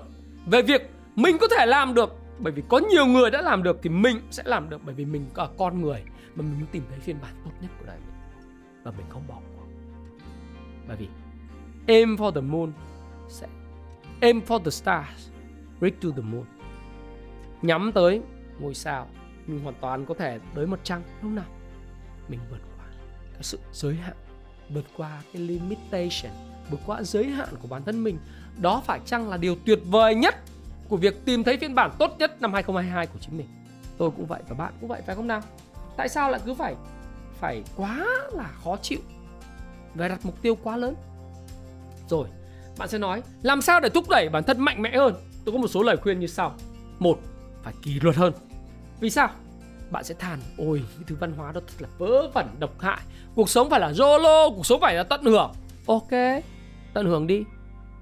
về 0.46 0.62
việc 0.62 0.90
mình 1.16 1.38
có 1.40 1.48
thể 1.59 1.66
làm 1.66 1.94
được 1.94 2.21
bởi 2.42 2.52
vì 2.52 2.62
có 2.68 2.78
nhiều 2.78 3.07
người 3.07 3.31
đã 3.31 3.42
làm 3.42 3.62
được 3.62 3.78
thì 3.83 3.90
mình 3.90 4.20
sẽ 4.31 4.42
làm 4.46 4.70
được. 4.70 4.81
Bởi 4.85 4.94
vì 4.94 5.05
mình 5.05 5.26
là 5.35 5.48
con 5.59 5.83
người 5.83 6.02
mà 6.35 6.42
mình 6.42 6.55
muốn 6.59 6.66
tìm 6.72 6.83
thấy 6.90 6.98
phiên 6.98 7.16
bản 7.22 7.35
tốt 7.44 7.50
nhất 7.61 7.70
của 7.78 7.85
đời 7.87 7.98
mình. 8.07 8.14
Và 8.83 8.90
mình 8.90 9.07
không 9.11 9.22
bỏ 9.28 9.35
cuộc 9.57 9.62
bởi 10.88 10.96
vì 10.96 11.09
aim 11.87 12.16
for 12.16 12.33
the 12.33 12.40
moon 12.40 12.72
sẽ 13.28 13.46
aim 14.20 14.40
for 14.46 14.59
the 14.59 14.70
stars, 14.70 15.31
reach 15.81 16.00
to 16.00 16.09
the 16.16 16.22
moon. 16.22 16.44
Nhắm 17.62 17.92
tới 17.94 18.20
ngôi 18.61 18.74
sao, 18.74 19.09
mình 19.46 19.62
hoàn 19.62 19.74
toàn 19.81 20.07
có 20.07 20.14
thể 20.14 20.40
tới 20.55 20.66
một 20.66 20.78
trăng 20.85 21.02
lúc 21.22 21.33
nào. 21.33 21.44
Mình 22.28 22.40
vượt 22.50 22.61
qua 22.76 22.87
cái 23.33 23.42
sự 23.42 23.59
giới 23.72 23.94
hạn, 23.94 24.16
vượt 24.68 24.85
qua 24.96 25.22
cái 25.33 25.42
limitation, 25.42 26.33
vượt 26.70 26.81
qua 26.87 27.02
giới 27.02 27.26
hạn 27.26 27.48
của 27.62 27.68
bản 27.68 27.83
thân 27.85 28.05
mình. 28.05 28.18
Đó 28.61 28.83
phải 28.87 29.00
chăng 29.05 29.28
là 29.28 29.37
điều 29.37 29.57
tuyệt 29.66 29.78
vời 29.85 30.14
nhất? 30.14 30.35
Của 30.88 30.96
việc 30.96 31.24
tìm 31.24 31.44
thấy 31.44 31.56
phiên 31.56 31.74
bản 31.74 31.90
tốt 31.98 32.16
nhất 32.18 32.42
năm 32.42 32.52
2022 32.52 33.06
của 33.06 33.18
chính 33.20 33.38
mình. 33.38 33.46
Tôi 33.98 34.10
cũng 34.10 34.26
vậy 34.26 34.40
và 34.48 34.54
bạn 34.54 34.72
cũng 34.80 34.88
vậy, 34.88 35.02
phải 35.06 35.16
không 35.16 35.26
nào? 35.26 35.40
Tại 35.96 36.08
sao 36.08 36.30
lại 36.30 36.40
cứ 36.46 36.54
phải 36.54 36.74
phải 37.40 37.62
quá 37.76 38.06
là 38.32 38.50
khó 38.64 38.76
chịu 38.82 38.98
và 39.94 40.08
đặt 40.08 40.20
mục 40.22 40.42
tiêu 40.42 40.54
quá 40.62 40.76
lớn? 40.76 40.94
Rồi, 42.08 42.28
bạn 42.78 42.88
sẽ 42.88 42.98
nói, 42.98 43.22
làm 43.42 43.62
sao 43.62 43.80
để 43.80 43.88
thúc 43.88 44.08
đẩy 44.08 44.28
bản 44.28 44.42
thân 44.44 44.60
mạnh 44.60 44.82
mẽ 44.82 44.96
hơn? 44.96 45.14
Tôi 45.44 45.52
có 45.52 45.58
một 45.58 45.68
số 45.68 45.82
lời 45.82 45.96
khuyên 45.96 46.20
như 46.20 46.26
sau. 46.26 46.54
Một, 46.98 47.18
phải 47.62 47.74
kỷ 47.82 48.00
luật 48.00 48.16
hơn. 48.16 48.32
Vì 49.00 49.10
sao? 49.10 49.30
Bạn 49.90 50.04
sẽ 50.04 50.14
than, 50.14 50.40
ôi, 50.58 50.82
cái 50.96 51.04
thứ 51.06 51.16
văn 51.20 51.32
hóa 51.36 51.52
đó 51.52 51.60
thật 51.66 51.74
là 51.78 51.88
vớ 51.98 52.28
vẩn, 52.28 52.46
độc 52.58 52.80
hại. 52.80 53.00
Cuộc 53.34 53.50
sống 53.50 53.70
phải 53.70 53.80
là 53.80 53.92
YOLO 53.98 54.50
cuộc 54.56 54.66
sống 54.66 54.80
phải 54.80 54.94
là 54.94 55.02
tận 55.02 55.24
hưởng. 55.24 55.52
Ok, 55.86 56.10
tận 56.94 57.06
hưởng 57.06 57.26
đi. 57.26 57.44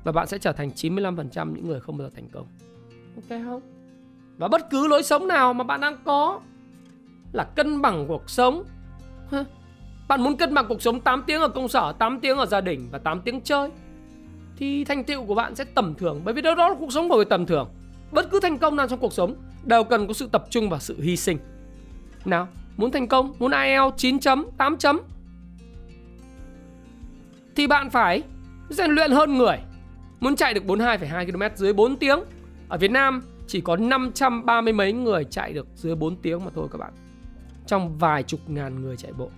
Và 0.05 0.13
bạn 0.13 0.27
sẽ 0.27 0.39
trở 0.39 0.53
thành 0.53 0.71
95% 0.71 1.55
những 1.55 1.69
người 1.69 1.81
không 1.81 1.99
bao 1.99 2.09
giờ 2.09 2.13
thành 2.15 2.29
công 2.33 2.47
ok 3.29 3.41
không? 3.45 3.61
Và 4.39 4.49
bất 4.49 4.71
cứ 4.71 4.87
lối 4.87 5.03
sống 5.03 5.29
nào 5.29 5.55
mà 5.55 5.65
bạn 5.65 5.81
đang 5.81 5.97
có 6.05 6.41
là 7.33 7.45
cân 7.45 7.83
bằng 7.83 8.05
cuộc 8.09 8.31
sống. 8.31 8.65
Bạn 10.09 10.23
muốn 10.23 10.37
cân 10.37 10.55
bằng 10.55 10.67
cuộc 10.69 10.83
sống 10.83 11.01
8 11.01 11.23
tiếng 11.27 11.41
ở 11.41 11.49
công 11.49 11.69
sở 11.69 11.93
8 11.99 12.21
tiếng 12.21 12.39
ở 12.39 12.47
gia 12.47 12.61
đình 12.61 12.89
và 12.93 12.99
8 12.99 13.21
tiếng 13.21 13.41
chơi 13.41 13.71
thì 14.57 14.85
thành 14.85 15.05
tựu 15.05 15.25
của 15.25 15.35
bạn 15.35 15.55
sẽ 15.55 15.65
tầm 15.65 15.95
thường. 15.95 16.21
Bởi 16.25 16.35
vì 16.35 16.43
đó, 16.43 16.55
đó 16.55 16.69
là 16.69 16.75
cuộc 16.79 16.93
sống 16.93 17.09
của 17.09 17.17
người 17.17 17.25
tầm 17.25 17.47
thường. 17.47 17.69
Bất 18.13 18.31
cứ 18.31 18.41
thành 18.41 18.59
công 18.59 18.77
nào 18.77 18.89
trong 18.89 18.99
cuộc 18.99 19.13
sống 19.13 19.35
đều 19.65 19.85
cần 19.85 20.07
có 20.07 20.13
sự 20.13 20.29
tập 20.33 20.45
trung 20.51 20.71
và 20.71 20.79
sự 20.79 21.01
hy 21.01 21.17
sinh. 21.17 21.39
Nào 22.25 22.49
muốn 22.77 22.91
thành 22.91 23.09
công 23.09 23.35
muốn 23.39 23.53
IELTS 23.53 23.97
9 23.97 24.19
chấm 24.19 24.47
8 24.59 24.77
chấm 24.77 25.01
thì 27.57 27.67
bạn 27.67 27.91
phải 27.91 28.23
rèn 28.69 28.91
luyện 28.91 29.11
hơn 29.11 29.39
người. 29.39 29.57
Muốn 30.21 30.37
chạy 30.37 30.55
được 30.55 30.65
42,2 30.67 31.33
km 31.33 31.57
dưới 31.57 31.73
4 31.73 31.97
tiếng 31.97 32.21
ở 32.71 32.79
Việt 32.79 32.91
Nam, 32.91 33.23
chỉ 33.47 33.61
có 33.61 33.77
530 33.77 34.73
mấy 34.73 34.93
người 34.93 35.25
chạy 35.25 35.53
được 35.53 35.67
dưới 35.75 35.95
4 35.95 36.17
tiếng 36.17 36.45
mà 36.45 36.51
thôi 36.55 36.69
các 36.73 36.79
bạn. 36.79 36.93
Trong 37.67 37.99
vài 37.99 38.23
chục 38.23 38.41
ngàn 38.47 38.83
người 38.83 38.97
chạy 38.97 39.13
bộ. 39.13 39.31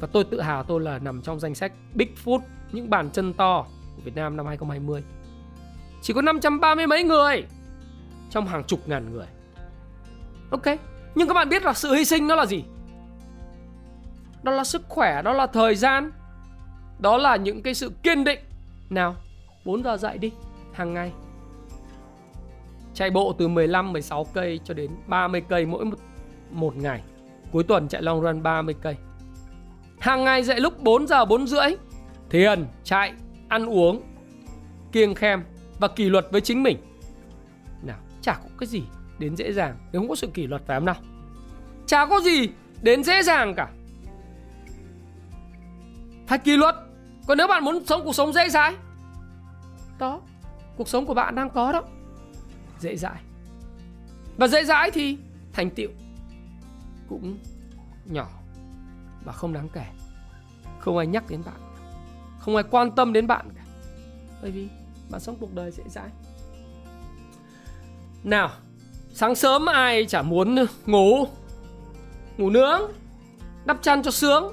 Và 0.00 0.08
tôi 0.12 0.24
tự 0.24 0.40
hào 0.40 0.62
tôi 0.62 0.80
là 0.80 0.98
nằm 0.98 1.22
trong 1.22 1.40
danh 1.40 1.54
sách 1.54 1.72
Big 1.94 2.14
Foot 2.24 2.40
những 2.72 2.90
bàn 2.90 3.10
chân 3.10 3.32
to 3.32 3.66
của 3.96 4.02
Việt 4.04 4.14
Nam 4.14 4.36
năm 4.36 4.46
2020 4.46 5.02
chỉ 6.02 6.12
có 6.12 6.22
530 6.22 6.86
mấy 6.86 7.04
người 7.04 7.44
trong 8.30 8.46
hàng 8.46 8.64
chục 8.64 8.88
ngàn 8.88 9.12
người. 9.12 9.26
Ok, 10.50 10.78
nhưng 11.14 11.28
các 11.28 11.34
bạn 11.34 11.48
biết 11.48 11.62
là 11.62 11.72
sự 11.72 11.94
hy 11.94 12.04
sinh 12.04 12.28
nó 12.28 12.34
là 12.34 12.46
gì? 12.46 12.64
Đó 14.42 14.52
là 14.52 14.64
sức 14.64 14.82
khỏe, 14.88 15.22
đó 15.22 15.32
là 15.32 15.46
thời 15.46 15.74
gian, 15.74 16.12
đó 16.98 17.16
là 17.16 17.36
những 17.36 17.62
cái 17.62 17.74
sự 17.74 17.92
kiên 18.02 18.24
định. 18.24 18.38
Nào 18.90 19.16
4 19.64 19.82
giờ 19.82 19.96
dậy 19.96 20.18
đi, 20.18 20.32
hàng 20.72 20.94
ngày 20.94 21.12
chạy 22.94 23.10
bộ 23.10 23.32
từ 23.38 23.48
15 23.48 23.92
16 23.92 24.26
cây 24.34 24.60
cho 24.64 24.74
đến 24.74 24.90
30 25.06 25.42
cây 25.48 25.66
mỗi 25.66 25.84
một, 25.84 25.96
một 26.50 26.76
ngày. 26.76 27.02
Cuối 27.52 27.64
tuần 27.64 27.88
chạy 27.88 28.02
long 28.02 28.20
run 28.20 28.42
30 28.42 28.74
cây. 28.82 28.96
Hàng 30.00 30.24
ngày 30.24 30.42
dậy 30.42 30.60
lúc 30.60 30.82
4 30.82 31.06
giờ 31.06 31.24
4 31.24 31.46
rưỡi 31.46 31.76
thiền 32.30 32.66
chạy 32.84 33.12
ăn 33.48 33.66
uống 33.66 34.02
kiêng 34.92 35.14
khem 35.14 35.44
và 35.78 35.88
kỷ 35.88 36.04
luật 36.04 36.26
với 36.30 36.40
chính 36.40 36.62
mình. 36.62 36.78
Nào 37.82 37.98
chả 38.22 38.32
có 38.32 38.48
cái 38.58 38.66
gì 38.66 38.82
đến 39.18 39.36
dễ 39.36 39.52
dàng 39.52 39.76
nếu 39.92 40.02
không 40.02 40.08
có 40.08 40.14
sự 40.14 40.26
kỷ 40.26 40.46
luật 40.46 40.62
phải 40.66 40.76
không 40.76 40.86
nào? 40.86 40.96
Chả 41.86 42.06
có 42.06 42.20
gì 42.20 42.48
đến 42.82 43.04
dễ 43.04 43.22
dàng 43.22 43.54
cả. 43.54 43.68
Phải 46.26 46.38
kỷ 46.38 46.56
luật. 46.56 46.74
Còn 47.26 47.38
nếu 47.38 47.46
bạn 47.46 47.64
muốn 47.64 47.84
sống 47.86 48.00
cuộc 48.04 48.14
sống 48.14 48.32
dễ 48.32 48.48
dãi 48.48 48.74
đó 49.98 50.20
cuộc 50.76 50.88
sống 50.88 51.06
của 51.06 51.14
bạn 51.14 51.34
đang 51.34 51.50
có 51.50 51.72
đó 51.72 51.82
dễ 52.80 52.96
dãi. 52.96 53.22
Và 54.36 54.48
dễ 54.48 54.64
dãi 54.64 54.90
thì 54.90 55.18
thành 55.52 55.70
tựu 55.70 55.90
cũng 57.08 57.38
nhỏ 58.04 58.28
và 59.24 59.32
không 59.32 59.52
đáng 59.52 59.68
kể. 59.68 59.86
Không 60.80 60.98
ai 60.98 61.06
nhắc 61.06 61.24
đến 61.30 61.42
bạn 61.44 61.64
không 62.44 62.56
ai 62.56 62.64
quan 62.70 62.90
tâm 62.90 63.12
đến 63.12 63.26
bạn 63.26 63.48
cả. 63.56 63.62
Bởi 64.42 64.50
vì 64.50 64.68
bạn 65.10 65.20
sống 65.20 65.36
cuộc 65.40 65.54
đời 65.54 65.70
dễ 65.70 65.84
dãi. 65.88 66.08
Nào, 68.24 68.50
sáng 69.12 69.34
sớm 69.34 69.66
ai 69.66 70.04
chả 70.04 70.22
muốn 70.22 70.66
ngủ 70.86 71.26
ngủ 72.36 72.50
nướng, 72.50 72.80
đắp 73.64 73.82
chăn 73.82 74.02
cho 74.02 74.10
sướng. 74.10 74.52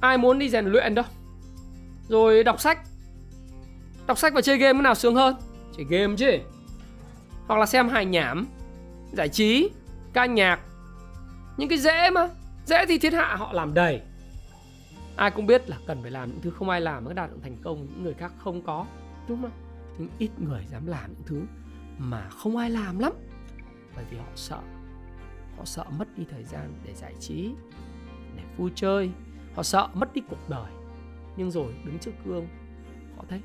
Ai 0.00 0.18
muốn 0.18 0.38
đi 0.38 0.50
rèn 0.50 0.66
luyện 0.66 0.94
đâu. 0.94 1.04
Rồi 2.08 2.44
đọc 2.44 2.60
sách. 2.60 2.78
Đọc 4.06 4.18
sách 4.18 4.34
và 4.34 4.40
chơi 4.40 4.58
game 4.58 4.72
cái 4.72 4.82
nào 4.82 4.94
sướng 4.94 5.14
hơn? 5.14 5.34
Chơi 5.76 5.86
game 5.88 6.16
chứ. 6.16 6.38
Hoặc 7.46 7.58
là 7.58 7.66
xem 7.66 7.88
hài 7.88 8.06
nhảm, 8.06 8.46
giải 9.12 9.28
trí, 9.28 9.70
ca 10.12 10.26
nhạc. 10.26 10.60
Những 11.56 11.68
cái 11.68 11.78
dễ 11.78 12.10
mà, 12.10 12.28
dễ 12.66 12.86
thì 12.86 12.98
thiên 12.98 13.12
hạ 13.12 13.36
họ 13.36 13.52
làm 13.52 13.74
đầy. 13.74 14.00
Ai 15.16 15.30
cũng 15.30 15.46
biết 15.46 15.68
là 15.68 15.76
cần 15.86 16.02
phải 16.02 16.10
làm 16.10 16.28
những 16.28 16.40
thứ 16.40 16.50
không 16.50 16.68
ai 16.68 16.80
làm 16.80 17.04
mới 17.04 17.14
đạt 17.14 17.30
được 17.30 17.38
thành 17.42 17.56
công, 17.62 17.86
những 17.86 18.02
người 18.02 18.14
khác 18.14 18.32
không 18.38 18.62
có, 18.62 18.86
đúng 19.28 19.42
không? 19.42 19.50
Nhưng 19.98 20.08
ít 20.18 20.30
người 20.38 20.64
dám 20.70 20.86
làm 20.86 21.10
những 21.12 21.22
thứ 21.26 21.42
mà 21.98 22.28
không 22.28 22.56
ai 22.56 22.70
làm 22.70 22.98
lắm. 22.98 23.12
Bởi 23.96 24.04
vì 24.10 24.16
họ 24.16 24.26
sợ 24.34 24.60
họ 25.56 25.64
sợ 25.64 25.84
mất 25.98 26.18
đi 26.18 26.24
thời 26.30 26.44
gian 26.44 26.72
để 26.84 26.94
giải 26.94 27.14
trí, 27.20 27.50
để 28.36 28.42
vui 28.56 28.70
chơi. 28.74 29.10
Họ 29.54 29.62
sợ 29.62 29.88
mất 29.94 30.14
đi 30.14 30.22
cuộc 30.30 30.48
đời. 30.48 30.72
Nhưng 31.36 31.50
rồi 31.50 31.74
đứng 31.84 31.98
trước 31.98 32.12
gương, 32.24 32.48
họ 33.16 33.24
thấy 33.28 33.40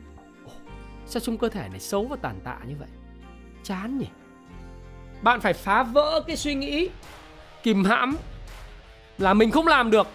sao 1.10 1.20
trong 1.20 1.38
cơ 1.38 1.50
thể 1.50 1.68
này 1.70 1.80
xấu 1.80 2.06
và 2.06 2.18
tàn 2.22 2.40
tạ 2.44 2.58
như 2.68 2.76
vậy? 2.80 2.88
Chán 3.64 3.98
nhỉ. 3.98 4.08
Bạn 5.22 5.42
phải 5.42 5.54
phá 5.54 5.84
vỡ 5.84 6.24
cái 6.28 6.38
suy 6.38 6.56
nghĩ. 6.56 6.90
Kìm 7.64 7.84
hãm. 7.84 8.18
Là 9.18 9.34
mình 9.34 9.52
không 9.52 9.68
làm 9.68 9.92
được. 9.92 10.08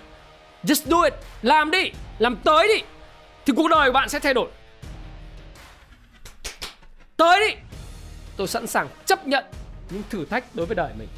Just 0.64 0.86
do 0.86 1.02
it. 1.02 1.14
Làm 1.42 1.70
đi. 1.70 1.90
Làm 2.18 2.36
tới 2.36 2.68
đi. 2.68 2.84
Thì 3.46 3.52
cuộc 3.56 3.68
đời 3.68 3.88
của 3.88 3.92
bạn 3.92 4.08
sẽ 4.08 4.20
thay 4.20 4.34
đổi. 4.34 4.48
Tới 7.16 7.40
đi. 7.40 7.56
Tôi 8.36 8.48
sẵn 8.48 8.66
sàng 8.66 8.88
chấp 9.06 9.26
nhận 9.26 9.44
những 9.90 10.02
thử 10.10 10.24
thách 10.24 10.54
đối 10.54 10.66
với 10.66 10.74
đời 10.74 10.92
mình. 10.98 11.08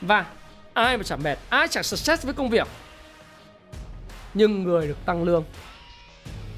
Và 0.00 0.26
ai 0.74 0.96
mà 0.96 1.02
chẳng 1.02 1.22
mệt, 1.22 1.38
ai 1.48 1.68
chẳng 1.68 1.84
success 1.84 2.24
với 2.24 2.34
công 2.34 2.50
việc. 2.50 2.68
Nhưng 4.34 4.64
người 4.64 4.88
được 4.88 5.06
tăng 5.06 5.24
lương. 5.24 5.44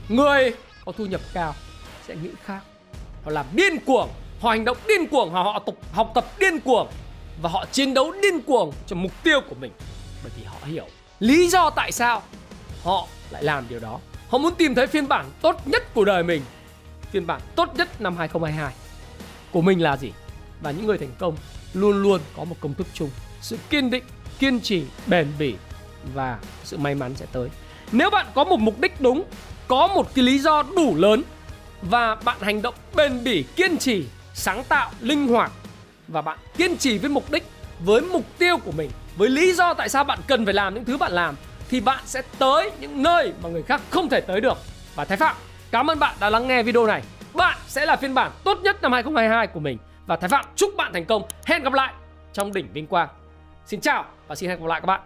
Người 0.08 0.54
có 0.84 0.92
thu 0.92 1.06
nhập 1.06 1.20
cao 1.34 1.54
sẽ 2.08 2.16
nghĩ 2.16 2.30
khác. 2.44 2.60
Họ 3.24 3.30
làm 3.30 3.46
điên 3.52 3.78
cuồng 3.86 4.08
họ 4.40 4.50
hành 4.50 4.64
động 4.64 4.76
điên 4.88 5.06
cuồng 5.06 5.30
họ, 5.30 5.42
họ 5.42 5.62
học 5.92 6.12
tập 6.14 6.24
điên 6.38 6.60
cuồng 6.60 6.88
và 7.42 7.50
họ 7.50 7.64
chiến 7.72 7.94
đấu 7.94 8.12
điên 8.22 8.40
cuồng 8.40 8.72
cho 8.86 8.96
mục 8.96 9.12
tiêu 9.22 9.40
của 9.48 9.54
mình. 9.60 9.72
Bởi 10.22 10.32
vì 10.36 10.44
họ 10.44 10.56
hiểu 10.64 10.86
lý 11.20 11.48
do 11.48 11.70
tại 11.70 11.92
sao 11.92 12.22
họ 12.84 13.06
lại 13.30 13.44
làm 13.44 13.64
điều 13.68 13.80
đó. 13.80 13.98
Họ 14.28 14.38
muốn 14.38 14.54
tìm 14.54 14.74
thấy 14.74 14.86
phiên 14.86 15.08
bản 15.08 15.26
tốt 15.42 15.60
nhất 15.66 15.94
của 15.94 16.04
đời 16.04 16.22
mình. 16.22 16.42
Phiên 17.10 17.26
bản 17.26 17.40
tốt 17.56 17.74
nhất 17.76 18.00
năm 18.00 18.16
2022 18.16 18.74
của 19.50 19.60
mình 19.60 19.82
là 19.82 19.96
gì? 19.96 20.12
Và 20.62 20.70
những 20.70 20.86
người 20.86 20.98
thành 20.98 21.12
công 21.18 21.36
luôn 21.74 22.02
luôn 22.02 22.20
có 22.36 22.44
một 22.44 22.56
công 22.60 22.74
thức 22.74 22.86
chung. 22.94 23.10
Sự 23.40 23.58
kiên 23.70 23.90
định 23.90 24.04
kiên 24.38 24.60
trì 24.60 24.82
bền 25.06 25.32
bỉ 25.38 25.54
và 26.14 26.38
sự 26.64 26.76
may 26.76 26.94
mắn 26.94 27.14
sẽ 27.16 27.26
tới. 27.32 27.48
Nếu 27.92 28.10
bạn 28.10 28.26
có 28.34 28.44
một 28.44 28.60
mục 28.60 28.80
đích 28.80 29.00
đúng 29.00 29.24
có 29.68 29.86
một 29.86 30.14
cái 30.14 30.24
lý 30.24 30.38
do 30.38 30.62
đủ 30.62 30.94
lớn 30.96 31.22
và 31.82 32.14
bạn 32.14 32.36
hành 32.40 32.62
động 32.62 32.74
bền 32.94 33.24
bỉ, 33.24 33.44
kiên 33.56 33.78
trì, 33.78 34.06
sáng 34.34 34.64
tạo, 34.64 34.90
linh 35.00 35.28
hoạt. 35.28 35.50
Và 36.08 36.22
bạn 36.22 36.38
kiên 36.56 36.76
trì 36.76 36.98
với 36.98 37.10
mục 37.10 37.30
đích, 37.30 37.44
với 37.80 38.00
mục 38.00 38.24
tiêu 38.38 38.56
của 38.64 38.72
mình, 38.72 38.90
với 39.16 39.28
lý 39.28 39.52
do 39.52 39.74
tại 39.74 39.88
sao 39.88 40.04
bạn 40.04 40.18
cần 40.26 40.44
phải 40.44 40.54
làm 40.54 40.74
những 40.74 40.84
thứ 40.84 40.96
bạn 40.96 41.12
làm, 41.12 41.34
thì 41.70 41.80
bạn 41.80 42.00
sẽ 42.04 42.22
tới 42.38 42.70
những 42.80 43.02
nơi 43.02 43.32
mà 43.42 43.48
người 43.48 43.62
khác 43.62 43.80
không 43.90 44.08
thể 44.08 44.20
tới 44.20 44.40
được. 44.40 44.58
Và 44.94 45.04
Thái 45.04 45.16
Phạm, 45.16 45.36
cảm 45.70 45.90
ơn 45.90 45.98
bạn 45.98 46.16
đã 46.20 46.30
lắng 46.30 46.48
nghe 46.48 46.62
video 46.62 46.86
này. 46.86 47.02
Bạn 47.34 47.58
sẽ 47.66 47.86
là 47.86 47.96
phiên 47.96 48.14
bản 48.14 48.32
tốt 48.44 48.58
nhất 48.62 48.82
năm 48.82 48.92
2022 48.92 49.46
của 49.46 49.60
mình. 49.60 49.78
Và 50.06 50.16
Thái 50.16 50.28
Phạm, 50.28 50.44
chúc 50.56 50.76
bạn 50.76 50.92
thành 50.92 51.04
công. 51.04 51.22
Hẹn 51.44 51.62
gặp 51.62 51.72
lại 51.72 51.92
trong 52.32 52.52
đỉnh 52.52 52.72
vinh 52.72 52.86
quang. 52.86 53.08
Xin 53.66 53.80
chào 53.80 54.04
và 54.28 54.34
xin 54.34 54.50
hẹn 54.50 54.60
gặp 54.60 54.66
lại 54.66 54.80
các 54.80 54.86
bạn. 54.86 55.00